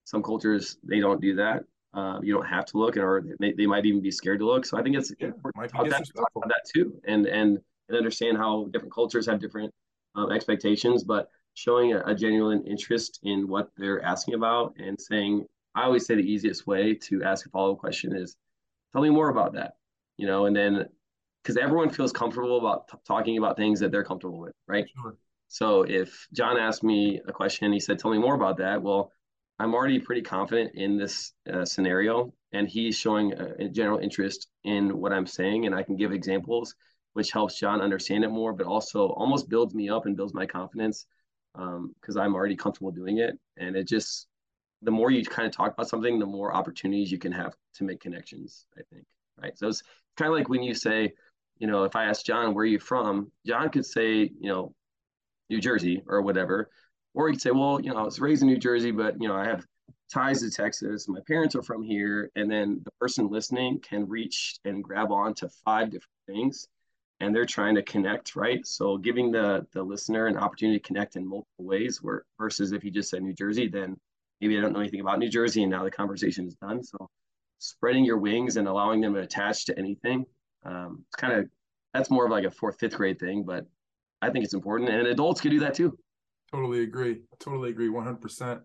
some 0.04 0.24
cultures 0.24 0.78
they 0.84 1.00
don't 1.00 1.22
do 1.22 1.36
that. 1.36 1.64
Uh, 1.94 2.20
you 2.22 2.34
don't 2.34 2.48
have 2.48 2.66
to 2.66 2.78
look, 2.78 2.96
and 2.96 3.06
or 3.06 3.24
they, 3.40 3.54
they 3.54 3.66
might 3.66 3.86
even 3.86 4.02
be 4.02 4.12
scared 4.12 4.40
to 4.40 4.46
look. 4.46 4.66
So 4.66 4.78
I 4.78 4.84
think 4.84 4.98
it's 4.98 5.14
yeah, 5.20 5.28
important 5.28 5.72
to 5.72 5.90
that, 5.90 6.08
that 6.48 6.62
too, 6.74 7.00
and 7.06 7.26
and 7.26 7.60
and 7.88 7.98
understand 7.98 8.38
how 8.38 8.68
different 8.72 8.94
cultures 8.94 9.28
have 9.28 9.40
different 9.40 9.74
um, 10.16 10.32
expectations, 10.32 11.04
but 11.04 11.30
showing 11.54 11.94
a, 11.94 12.02
a, 12.06 12.16
genuine 12.16 12.64
interest 12.66 13.20
in 13.24 13.48
what 13.48 13.70
they're 13.78 14.02
asking 14.04 14.34
about 14.34 14.74
and 14.80 15.00
saying, 15.00 15.46
I 15.76 15.84
always 15.84 16.06
say 16.06 16.16
the 16.16 16.22
easiest 16.22 16.68
way 16.68 16.96
to 16.96 17.24
ask 17.24 17.46
a 17.46 17.50
follow 17.50 17.74
up 17.74 17.80
question 17.80 18.16
is, 18.16 18.36
tell 18.94 19.02
me 19.02 19.10
more 19.10 19.30
about 19.30 19.54
that, 19.54 19.74
you 20.18 20.28
know, 20.28 20.46
and 20.46 20.56
then 20.56 20.86
because 21.42 21.58
everyone 21.58 21.90
feels 21.90 22.12
comfortable 22.12 22.58
about 22.58 22.88
t- 22.88 22.98
talking 23.08 23.38
about 23.38 23.58
things 23.58 23.80
that 23.80 23.92
they're 23.92 24.04
comfortable 24.04 24.40
with, 24.40 24.54
right? 24.68 24.86
Sure. 25.02 25.16
So 25.48 25.84
if 25.84 26.28
John 26.34 26.58
asked 26.58 26.84
me 26.84 27.22
a 27.28 27.32
question, 27.32 27.74
he 27.74 27.80
said, 27.80 28.00
tell 28.00 28.12
me 28.12 28.20
more 28.20 28.36
about 28.36 28.58
that. 28.58 28.82
Well, 28.82 29.12
I'm 29.60 29.74
already 29.74 30.00
pretty 30.00 30.22
confident 30.22 30.72
in 30.76 30.98
this 30.98 31.34
uh, 31.52 31.66
scenario, 31.66 32.34
and 32.52 32.68
he's 32.68 32.98
showing 32.98 33.34
a, 33.34 33.66
a 33.66 33.70
general 33.70 34.00
interest 34.00 34.48
in 34.64 34.98
what 34.98 35.14
I'm 35.14 35.28
saying, 35.28 35.66
and 35.66 35.76
I 35.76 35.84
can 35.84 35.96
give 35.96 36.12
examples 36.12 36.76
which 37.14 37.32
helps 37.32 37.60
John 37.60 37.82
understand 37.82 38.24
it 38.24 38.30
more, 38.30 38.54
but 38.54 38.68
also 38.68 39.10
almost 39.10 39.50
builds 39.50 39.74
me 39.74 39.90
up 39.90 40.06
and 40.06 40.16
builds 40.16 40.34
my 40.34 40.46
confidence 40.46 41.06
because 41.54 42.16
um, 42.16 42.22
I'm 42.22 42.34
already 42.34 42.56
comfortable 42.56 42.92
doing 42.92 43.18
it. 43.18 43.38
And 43.58 43.76
it 43.76 43.88
just, 43.88 44.28
the 44.82 44.92
more 44.92 45.12
you 45.12 45.24
kind 45.24 45.48
of 45.48 45.56
talk 45.56 45.74
about 45.74 45.90
something, 45.90 46.20
the 46.20 46.26
more 46.26 46.54
opportunities 46.54 47.12
you 47.12 47.18
can 47.18 47.32
have 47.32 47.56
to 47.76 47.84
make 47.84 48.00
connections, 48.00 48.66
I 48.78 48.82
think. 48.92 49.06
Right. 49.42 49.58
So 49.58 49.68
it's 49.68 49.84
kind 50.18 50.30
of 50.30 50.38
like 50.38 50.50
when 50.50 50.64
you 50.64 50.74
say, 50.74 51.14
you 51.58 51.68
know, 51.68 51.84
if 51.84 51.96
I 51.96 52.06
ask 52.06 52.26
John, 52.26 52.54
where 52.54 52.64
are 52.64 52.68
you 52.68 52.80
from? 52.80 53.32
John 53.46 53.70
could 53.70 53.86
say, 53.86 54.32
you 54.40 54.50
know, 54.50 54.74
New 55.50 55.60
Jersey 55.60 56.04
or 56.08 56.22
whatever. 56.22 56.70
Or 57.14 57.28
he 57.28 57.34
could 57.34 57.42
say, 57.42 57.52
well, 57.52 57.80
you 57.82 57.92
know, 57.92 57.98
I 57.98 58.04
was 58.04 58.20
raised 58.20 58.42
in 58.42 58.48
New 58.48 58.58
Jersey, 58.58 58.92
but, 58.92 59.22
you 59.22 59.28
know, 59.28 59.36
I 59.36 59.46
have 59.46 59.66
ties 60.12 60.42
to 60.42 60.50
Texas. 60.50 61.08
My 61.08 61.20
parents 61.28 61.56
are 61.56 61.62
from 61.62 61.84
here. 61.84 62.32
And 62.36 62.50
then 62.50 62.82
the 62.84 62.92
person 63.00 63.30
listening 63.30 63.80
can 63.80 64.08
reach 64.08 64.60
and 64.66 64.84
grab 64.84 65.12
on 65.12 65.34
to 65.36 65.50
five 65.66 65.92
different 65.92 66.10
things 66.28 66.68
and 67.22 67.36
they're 67.36 67.46
trying 67.46 67.76
to 67.76 67.84
connect, 67.84 68.36
right? 68.36 68.66
So 68.66 68.98
giving 68.98 69.32
the 69.32 69.66
the 69.74 69.84
listener 69.84 70.26
an 70.26 70.38
opportunity 70.38 70.80
to 70.80 70.86
connect 70.86 71.16
in 71.16 71.26
multiple 71.26 71.66
ways, 71.66 72.02
where 72.02 72.26
versus 72.38 72.72
if 72.72 72.84
you 72.84 72.90
just 72.90 73.10
said 73.12 73.22
New 73.22 73.34
Jersey, 73.34 73.68
then 73.68 73.98
maybe 74.42 74.58
I 74.58 74.62
don't 74.62 74.74
know 74.74 74.80
anything 74.80 75.02
about 75.02 75.20
New 75.20 75.30
Jersey, 75.30 75.62
and 75.64 75.72
now 75.72 75.84
the 75.84 75.92
conversation 75.92 76.48
is 76.48 76.56
done. 76.56 76.84
So 76.84 77.10
spreading 77.60 78.04
your 78.04 78.18
wings 78.18 78.58
and 78.58 78.68
allowing 78.68 79.02
them 79.02 79.14
to 79.14 79.22
attach 79.22 79.66
to 79.66 79.78
anything, 79.78 80.26
um, 80.66 81.06
it's 81.08 81.16
kind 81.16 81.34
of 81.34 81.48
that's 81.94 82.10
more 82.10 82.26
of 82.26 82.32
like 82.32 82.46
a 82.46 82.52
fourth, 82.52 82.78
fifth 82.80 82.96
grade 82.96 83.20
thing, 83.20 83.44
but 83.44 83.66
I 84.22 84.30
think 84.30 84.46
it's 84.46 84.54
important, 84.54 84.90
and 84.90 85.08
adults 85.08 85.42
can 85.42 85.52
do 85.52 85.60
that 85.62 85.74
too. 85.74 85.98
Totally 86.52 86.84
agree. 86.84 87.22
Totally 87.40 87.70
agree. 87.70 87.90
One 87.90 88.04
hundred 88.04 88.22
percent. 88.22 88.62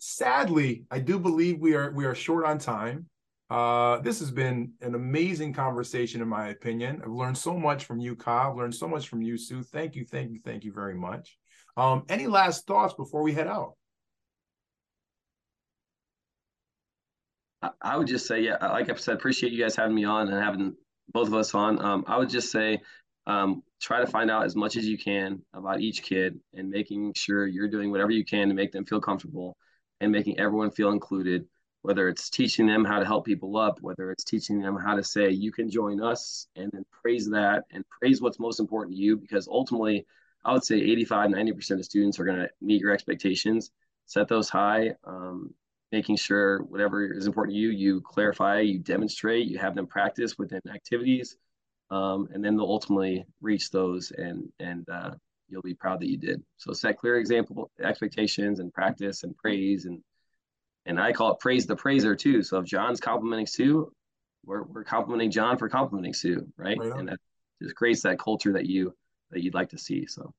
Sadly, 0.00 0.84
I 0.90 0.98
do 0.98 1.18
believe 1.18 1.60
we 1.60 1.74
are 1.74 1.92
we 1.92 2.04
are 2.04 2.14
short 2.14 2.44
on 2.44 2.58
time. 2.58 3.06
Uh, 3.50 3.98
this 4.00 4.18
has 4.18 4.30
been 4.30 4.72
an 4.80 4.94
amazing 4.94 5.52
conversation, 5.52 6.22
in 6.22 6.28
my 6.28 6.48
opinion. 6.48 7.02
I've 7.04 7.12
learned 7.12 7.36
so 7.36 7.56
much 7.58 7.84
from 7.84 8.00
you, 8.00 8.16
Kyle. 8.16 8.50
I've 8.50 8.56
learned 8.56 8.74
so 8.74 8.88
much 8.88 9.08
from 9.08 9.20
you, 9.20 9.36
Sue. 9.36 9.62
Thank 9.62 9.94
you, 9.94 10.06
thank 10.06 10.30
you, 10.30 10.40
thank 10.42 10.64
you 10.64 10.72
very 10.72 10.94
much. 10.94 11.36
Um, 11.76 12.04
any 12.08 12.26
last 12.26 12.66
thoughts 12.66 12.94
before 12.94 13.22
we 13.22 13.34
head 13.34 13.46
out? 13.46 13.74
I 17.80 17.96
would 17.96 18.06
just 18.06 18.26
say, 18.26 18.40
yeah, 18.40 18.56
like 18.66 18.90
I've 18.90 19.00
said, 19.00 19.14
appreciate 19.14 19.52
you 19.52 19.62
guys 19.62 19.76
having 19.76 19.94
me 19.94 20.04
on 20.04 20.28
and 20.28 20.42
having 20.42 20.74
both 21.12 21.28
of 21.28 21.34
us 21.34 21.54
on. 21.54 21.80
Um, 21.80 22.04
I 22.06 22.18
would 22.18 22.28
just 22.28 22.50
say, 22.50 22.80
um, 23.26 23.62
try 23.80 24.00
to 24.00 24.06
find 24.06 24.30
out 24.30 24.44
as 24.44 24.56
much 24.56 24.76
as 24.76 24.86
you 24.86 24.98
can 24.98 25.42
about 25.54 25.80
each 25.80 26.02
kid 26.02 26.40
and 26.54 26.70
making 26.70 27.14
sure 27.14 27.46
you're 27.46 27.68
doing 27.68 27.90
whatever 27.90 28.10
you 28.10 28.24
can 28.24 28.48
to 28.48 28.54
make 28.54 28.72
them 28.72 28.84
feel 28.84 29.00
comfortable 29.00 29.56
and 30.00 30.10
making 30.10 30.40
everyone 30.40 30.70
feel 30.70 30.90
included 30.90 31.46
whether 31.82 32.08
it's 32.08 32.30
teaching 32.30 32.66
them 32.66 32.84
how 32.84 33.00
to 33.00 33.04
help 33.04 33.26
people 33.26 33.56
up, 33.56 33.80
whether 33.80 34.10
it's 34.10 34.24
teaching 34.24 34.60
them 34.60 34.76
how 34.76 34.94
to 34.94 35.02
say, 35.02 35.30
you 35.30 35.52
can 35.52 35.68
join 35.68 36.00
us 36.00 36.46
and 36.56 36.70
then 36.72 36.84
praise 37.02 37.28
that 37.30 37.64
and 37.72 37.84
praise 37.88 38.20
what's 38.22 38.38
most 38.38 38.60
important 38.60 38.94
to 38.96 39.02
you. 39.02 39.16
Because 39.16 39.48
ultimately, 39.48 40.06
I 40.44 40.52
would 40.52 40.64
say 40.64 40.76
85, 40.76 41.30
90% 41.30 41.70
of 41.72 41.84
students 41.84 42.20
are 42.20 42.24
going 42.24 42.38
to 42.38 42.50
meet 42.60 42.80
your 42.80 42.92
expectations, 42.92 43.72
set 44.06 44.28
those 44.28 44.48
high, 44.48 44.94
um, 45.04 45.52
making 45.92 46.16
sure 46.16 46.62
whatever 46.62 47.12
is 47.12 47.26
important 47.26 47.54
to 47.54 47.60
you, 47.60 47.68
you 47.68 48.00
clarify, 48.00 48.60
you 48.60 48.78
demonstrate, 48.78 49.46
you 49.46 49.58
have 49.58 49.74
them 49.74 49.86
practice 49.86 50.38
within 50.38 50.60
activities. 50.72 51.36
Um, 51.90 52.28
and 52.32 52.42
then 52.42 52.56
they'll 52.56 52.66
ultimately 52.66 53.24
reach 53.42 53.70
those 53.70 54.10
and, 54.10 54.48
and, 54.58 54.88
uh, 54.88 55.10
you'll 55.52 55.62
be 55.62 55.74
proud 55.74 56.00
that 56.00 56.08
you 56.08 56.16
did. 56.16 56.42
So 56.56 56.72
set 56.72 56.98
clear 56.98 57.18
example 57.18 57.70
expectations 57.80 58.58
and 58.58 58.72
practice 58.72 59.22
and 59.22 59.36
praise 59.36 59.84
and 59.84 60.02
and 60.86 60.98
I 60.98 61.12
call 61.12 61.32
it 61.32 61.38
praise 61.38 61.66
the 61.66 61.76
praiser 61.76 62.16
too. 62.16 62.42
So 62.42 62.58
if 62.58 62.64
John's 62.64 62.98
complimenting 62.98 63.46
Sue, 63.46 63.92
we're, 64.44 64.64
we're 64.64 64.82
complimenting 64.82 65.30
John 65.30 65.56
for 65.56 65.68
complimenting 65.68 66.14
Sue, 66.14 66.48
right? 66.56 66.76
right 66.76 66.92
and 66.92 67.08
that 67.08 67.20
just 67.62 67.76
creates 67.76 68.02
that 68.02 68.18
culture 68.18 68.54
that 68.54 68.66
you 68.66 68.94
that 69.30 69.42
you'd 69.42 69.54
like 69.54 69.68
to 69.68 69.78
see. 69.78 70.06
So 70.06 70.32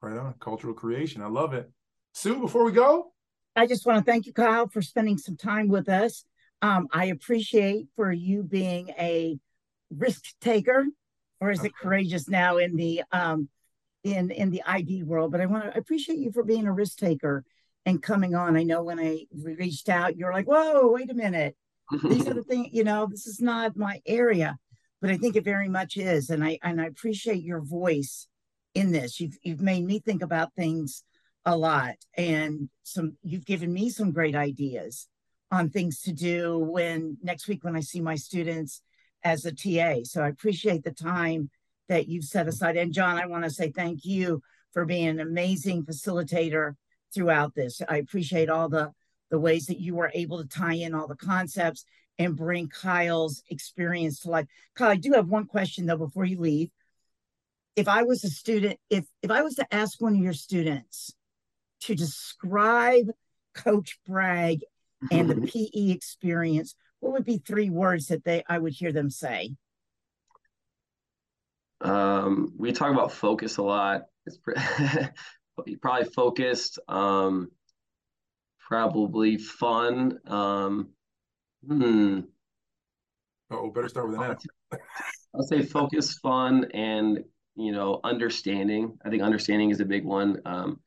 right 0.00 0.16
on 0.16 0.34
cultural 0.40 0.74
creation. 0.74 1.22
I 1.22 1.28
love 1.28 1.52
it. 1.54 1.70
Sue, 2.12 2.40
before 2.40 2.64
we 2.64 2.72
go, 2.72 3.12
I 3.56 3.66
just 3.66 3.86
want 3.86 4.04
to 4.04 4.10
thank 4.10 4.26
you, 4.26 4.32
Kyle, 4.32 4.68
for 4.68 4.82
spending 4.82 5.18
some 5.18 5.36
time 5.36 5.68
with 5.68 5.88
us. 5.88 6.24
Um, 6.60 6.88
I 6.92 7.06
appreciate 7.06 7.86
for 7.94 8.10
you 8.10 8.42
being 8.42 8.88
a 8.90 9.38
risk 9.90 10.24
taker, 10.40 10.86
or 11.40 11.50
is 11.50 11.62
it 11.62 11.72
courageous 11.80 12.28
now 12.28 12.56
in 12.56 12.76
the 12.76 13.02
um, 13.12 13.48
in 14.02 14.30
in 14.30 14.50
the 14.50 14.62
ID 14.66 15.04
world? 15.04 15.30
But 15.30 15.40
I 15.40 15.46
want 15.46 15.64
to 15.64 15.78
appreciate 15.78 16.18
you 16.18 16.32
for 16.32 16.42
being 16.42 16.66
a 16.66 16.72
risk 16.72 16.98
taker 16.98 17.44
and 17.86 18.02
coming 18.02 18.34
on. 18.34 18.56
I 18.56 18.62
know 18.62 18.82
when 18.82 18.98
I 18.98 19.26
reached 19.32 19.88
out, 19.88 20.16
you're 20.16 20.32
like, 20.32 20.46
whoa, 20.46 20.90
wait 20.90 21.10
a 21.10 21.14
minute. 21.14 21.54
These 22.02 22.26
are 22.26 22.34
the 22.34 22.42
things, 22.42 22.68
you 22.72 22.82
know, 22.82 23.06
this 23.06 23.26
is 23.26 23.40
not 23.40 23.76
my 23.76 24.00
area, 24.06 24.56
but 25.00 25.10
I 25.10 25.16
think 25.16 25.36
it 25.36 25.44
very 25.44 25.68
much 25.68 25.96
is. 25.96 26.30
And 26.30 26.42
I 26.42 26.58
and 26.62 26.80
I 26.80 26.86
appreciate 26.86 27.42
your 27.42 27.60
voice 27.60 28.26
in 28.74 28.90
this. 28.90 29.20
You've 29.20 29.36
you've 29.42 29.60
made 29.60 29.84
me 29.84 30.00
think 30.00 30.22
about 30.22 30.54
things 30.54 31.04
a 31.44 31.56
lot. 31.56 31.96
And 32.16 32.68
some 32.82 33.16
you've 33.22 33.46
given 33.46 33.72
me 33.72 33.90
some 33.90 34.12
great 34.12 34.34
ideas 34.34 35.08
on 35.50 35.70
things 35.70 36.00
to 36.02 36.12
do 36.12 36.58
when 36.58 37.18
next 37.22 37.48
week 37.48 37.64
when 37.64 37.76
I 37.76 37.80
see 37.80 38.00
my 38.00 38.16
students 38.16 38.82
as 39.22 39.44
a 39.44 39.52
TA. 39.52 40.04
So 40.04 40.22
I 40.22 40.28
appreciate 40.28 40.84
the 40.84 40.92
time 40.92 41.50
that 41.88 42.08
you've 42.08 42.24
set 42.24 42.48
aside. 42.48 42.76
And 42.76 42.92
John, 42.92 43.18
I 43.18 43.26
want 43.26 43.44
to 43.44 43.50
say 43.50 43.70
thank 43.70 44.04
you 44.04 44.42
for 44.72 44.84
being 44.84 45.08
an 45.08 45.20
amazing 45.20 45.84
facilitator 45.84 46.74
throughout 47.14 47.54
this. 47.54 47.80
I 47.88 47.98
appreciate 47.98 48.48
all 48.50 48.68
the 48.68 48.92
the 49.30 49.38
ways 49.40 49.66
that 49.66 49.80
you 49.80 49.94
were 49.94 50.10
able 50.14 50.42
to 50.42 50.48
tie 50.48 50.74
in 50.74 50.94
all 50.94 51.08
the 51.08 51.16
concepts 51.16 51.84
and 52.18 52.36
bring 52.36 52.68
Kyle's 52.68 53.42
experience 53.50 54.20
to 54.20 54.30
life. 54.30 54.46
Kyle, 54.76 54.90
I 54.90 54.96
do 54.96 55.12
have 55.14 55.28
one 55.28 55.46
question 55.46 55.86
though 55.86 55.96
before 55.96 56.24
you 56.24 56.38
leave. 56.40 56.70
if 57.76 57.88
I 57.88 58.02
was 58.04 58.24
a 58.24 58.30
student, 58.30 58.78
if 58.90 59.04
if 59.22 59.30
I 59.30 59.42
was 59.42 59.56
to 59.56 59.74
ask 59.74 60.00
one 60.00 60.14
of 60.14 60.20
your 60.20 60.32
students 60.32 61.12
to 61.84 61.94
describe 61.94 63.10
Coach 63.54 63.98
Bragg 64.06 64.60
and 65.10 65.28
the 65.28 65.46
PE 65.72 65.90
experience, 65.90 66.74
what 67.00 67.12
would 67.12 67.24
be 67.24 67.38
three 67.38 67.70
words 67.70 68.08
that 68.08 68.24
they 68.24 68.42
I 68.48 68.58
would 68.58 68.72
hear 68.72 68.92
them 68.92 69.10
say? 69.10 69.54
Um, 71.80 72.54
we 72.56 72.72
talk 72.72 72.90
about 72.90 73.12
focus 73.12 73.58
a 73.58 73.62
lot. 73.62 74.06
It's 74.26 74.38
probably 75.82 76.04
focused, 76.04 76.78
um, 76.88 77.50
probably 78.66 79.36
fun. 79.36 80.18
Um, 80.26 80.88
hmm. 81.66 82.20
Oh, 83.50 83.70
better 83.70 83.88
start 83.88 84.08
with 84.08 84.18
an 84.18 84.36
F. 84.72 84.80
I'll 85.34 85.42
say 85.42 85.62
focus, 85.62 86.18
fun, 86.18 86.68
and 86.72 87.22
you 87.56 87.72
know, 87.72 88.00
understanding. 88.02 88.96
I 89.04 89.10
think 89.10 89.22
understanding 89.22 89.70
is 89.70 89.80
a 89.80 89.84
big 89.84 90.04
one 90.04 90.40
um, 90.46 90.80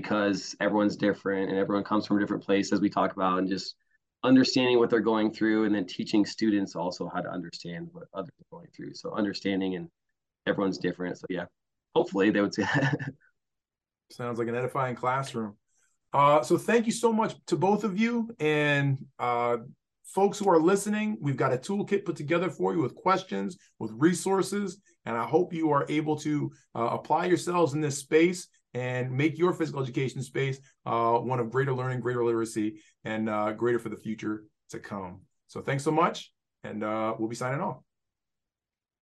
because 0.00 0.54
everyone's 0.60 0.94
different 0.94 1.48
and 1.48 1.58
everyone 1.58 1.82
comes 1.82 2.04
from 2.04 2.18
a 2.18 2.20
different 2.20 2.44
place, 2.44 2.70
as 2.70 2.82
we 2.82 2.90
talk 2.90 3.14
about, 3.14 3.38
and 3.38 3.48
just 3.48 3.76
understanding 4.24 4.78
what 4.78 4.90
they're 4.90 5.00
going 5.00 5.32
through, 5.32 5.64
and 5.64 5.74
then 5.74 5.86
teaching 5.86 6.26
students 6.26 6.76
also 6.76 7.10
how 7.14 7.22
to 7.22 7.30
understand 7.30 7.88
what 7.92 8.04
others 8.12 8.28
are 8.38 8.58
going 8.58 8.68
through. 8.76 8.92
So 8.92 9.14
understanding 9.14 9.74
and 9.74 9.88
everyone's 10.46 10.76
different. 10.76 11.16
So 11.16 11.24
yeah, 11.30 11.46
hopefully 11.94 12.28
they 12.28 12.42
would 12.42 12.52
say. 12.52 12.66
Sounds 14.10 14.38
like 14.38 14.48
an 14.48 14.54
edifying 14.54 14.96
classroom. 14.96 15.56
Uh, 16.12 16.42
so 16.42 16.58
thank 16.58 16.84
you 16.84 16.92
so 16.92 17.10
much 17.10 17.34
to 17.46 17.56
both 17.56 17.82
of 17.82 17.98
you 17.98 18.28
and 18.38 19.02
uh, 19.18 19.56
folks 20.04 20.38
who 20.38 20.50
are 20.50 20.60
listening. 20.60 21.16
We've 21.22 21.38
got 21.38 21.54
a 21.54 21.56
toolkit 21.56 22.04
put 22.04 22.16
together 22.16 22.50
for 22.50 22.74
you 22.74 22.82
with 22.82 22.94
questions, 22.94 23.56
with 23.78 23.92
resources, 23.94 24.76
and 25.06 25.16
I 25.16 25.24
hope 25.24 25.54
you 25.54 25.70
are 25.70 25.86
able 25.88 26.16
to 26.16 26.52
uh, 26.74 26.90
apply 26.92 27.26
yourselves 27.26 27.72
in 27.72 27.80
this 27.80 27.96
space 27.96 28.48
and 28.76 29.10
make 29.10 29.38
your 29.38 29.54
physical 29.54 29.82
education 29.82 30.22
space 30.22 30.60
uh, 30.84 31.14
one 31.14 31.40
of 31.40 31.50
greater 31.50 31.72
learning, 31.72 31.98
greater 31.98 32.22
literacy, 32.22 32.78
and 33.04 33.26
uh, 33.26 33.50
greater 33.52 33.78
for 33.78 33.88
the 33.88 33.96
future 33.96 34.44
to 34.68 34.78
come. 34.78 35.22
So 35.46 35.62
thanks 35.62 35.82
so 35.82 35.90
much, 35.90 36.30
and 36.62 36.84
uh, 36.84 37.14
we'll 37.18 37.30
be 37.30 37.36
signing 37.36 37.62
off. 37.62 37.85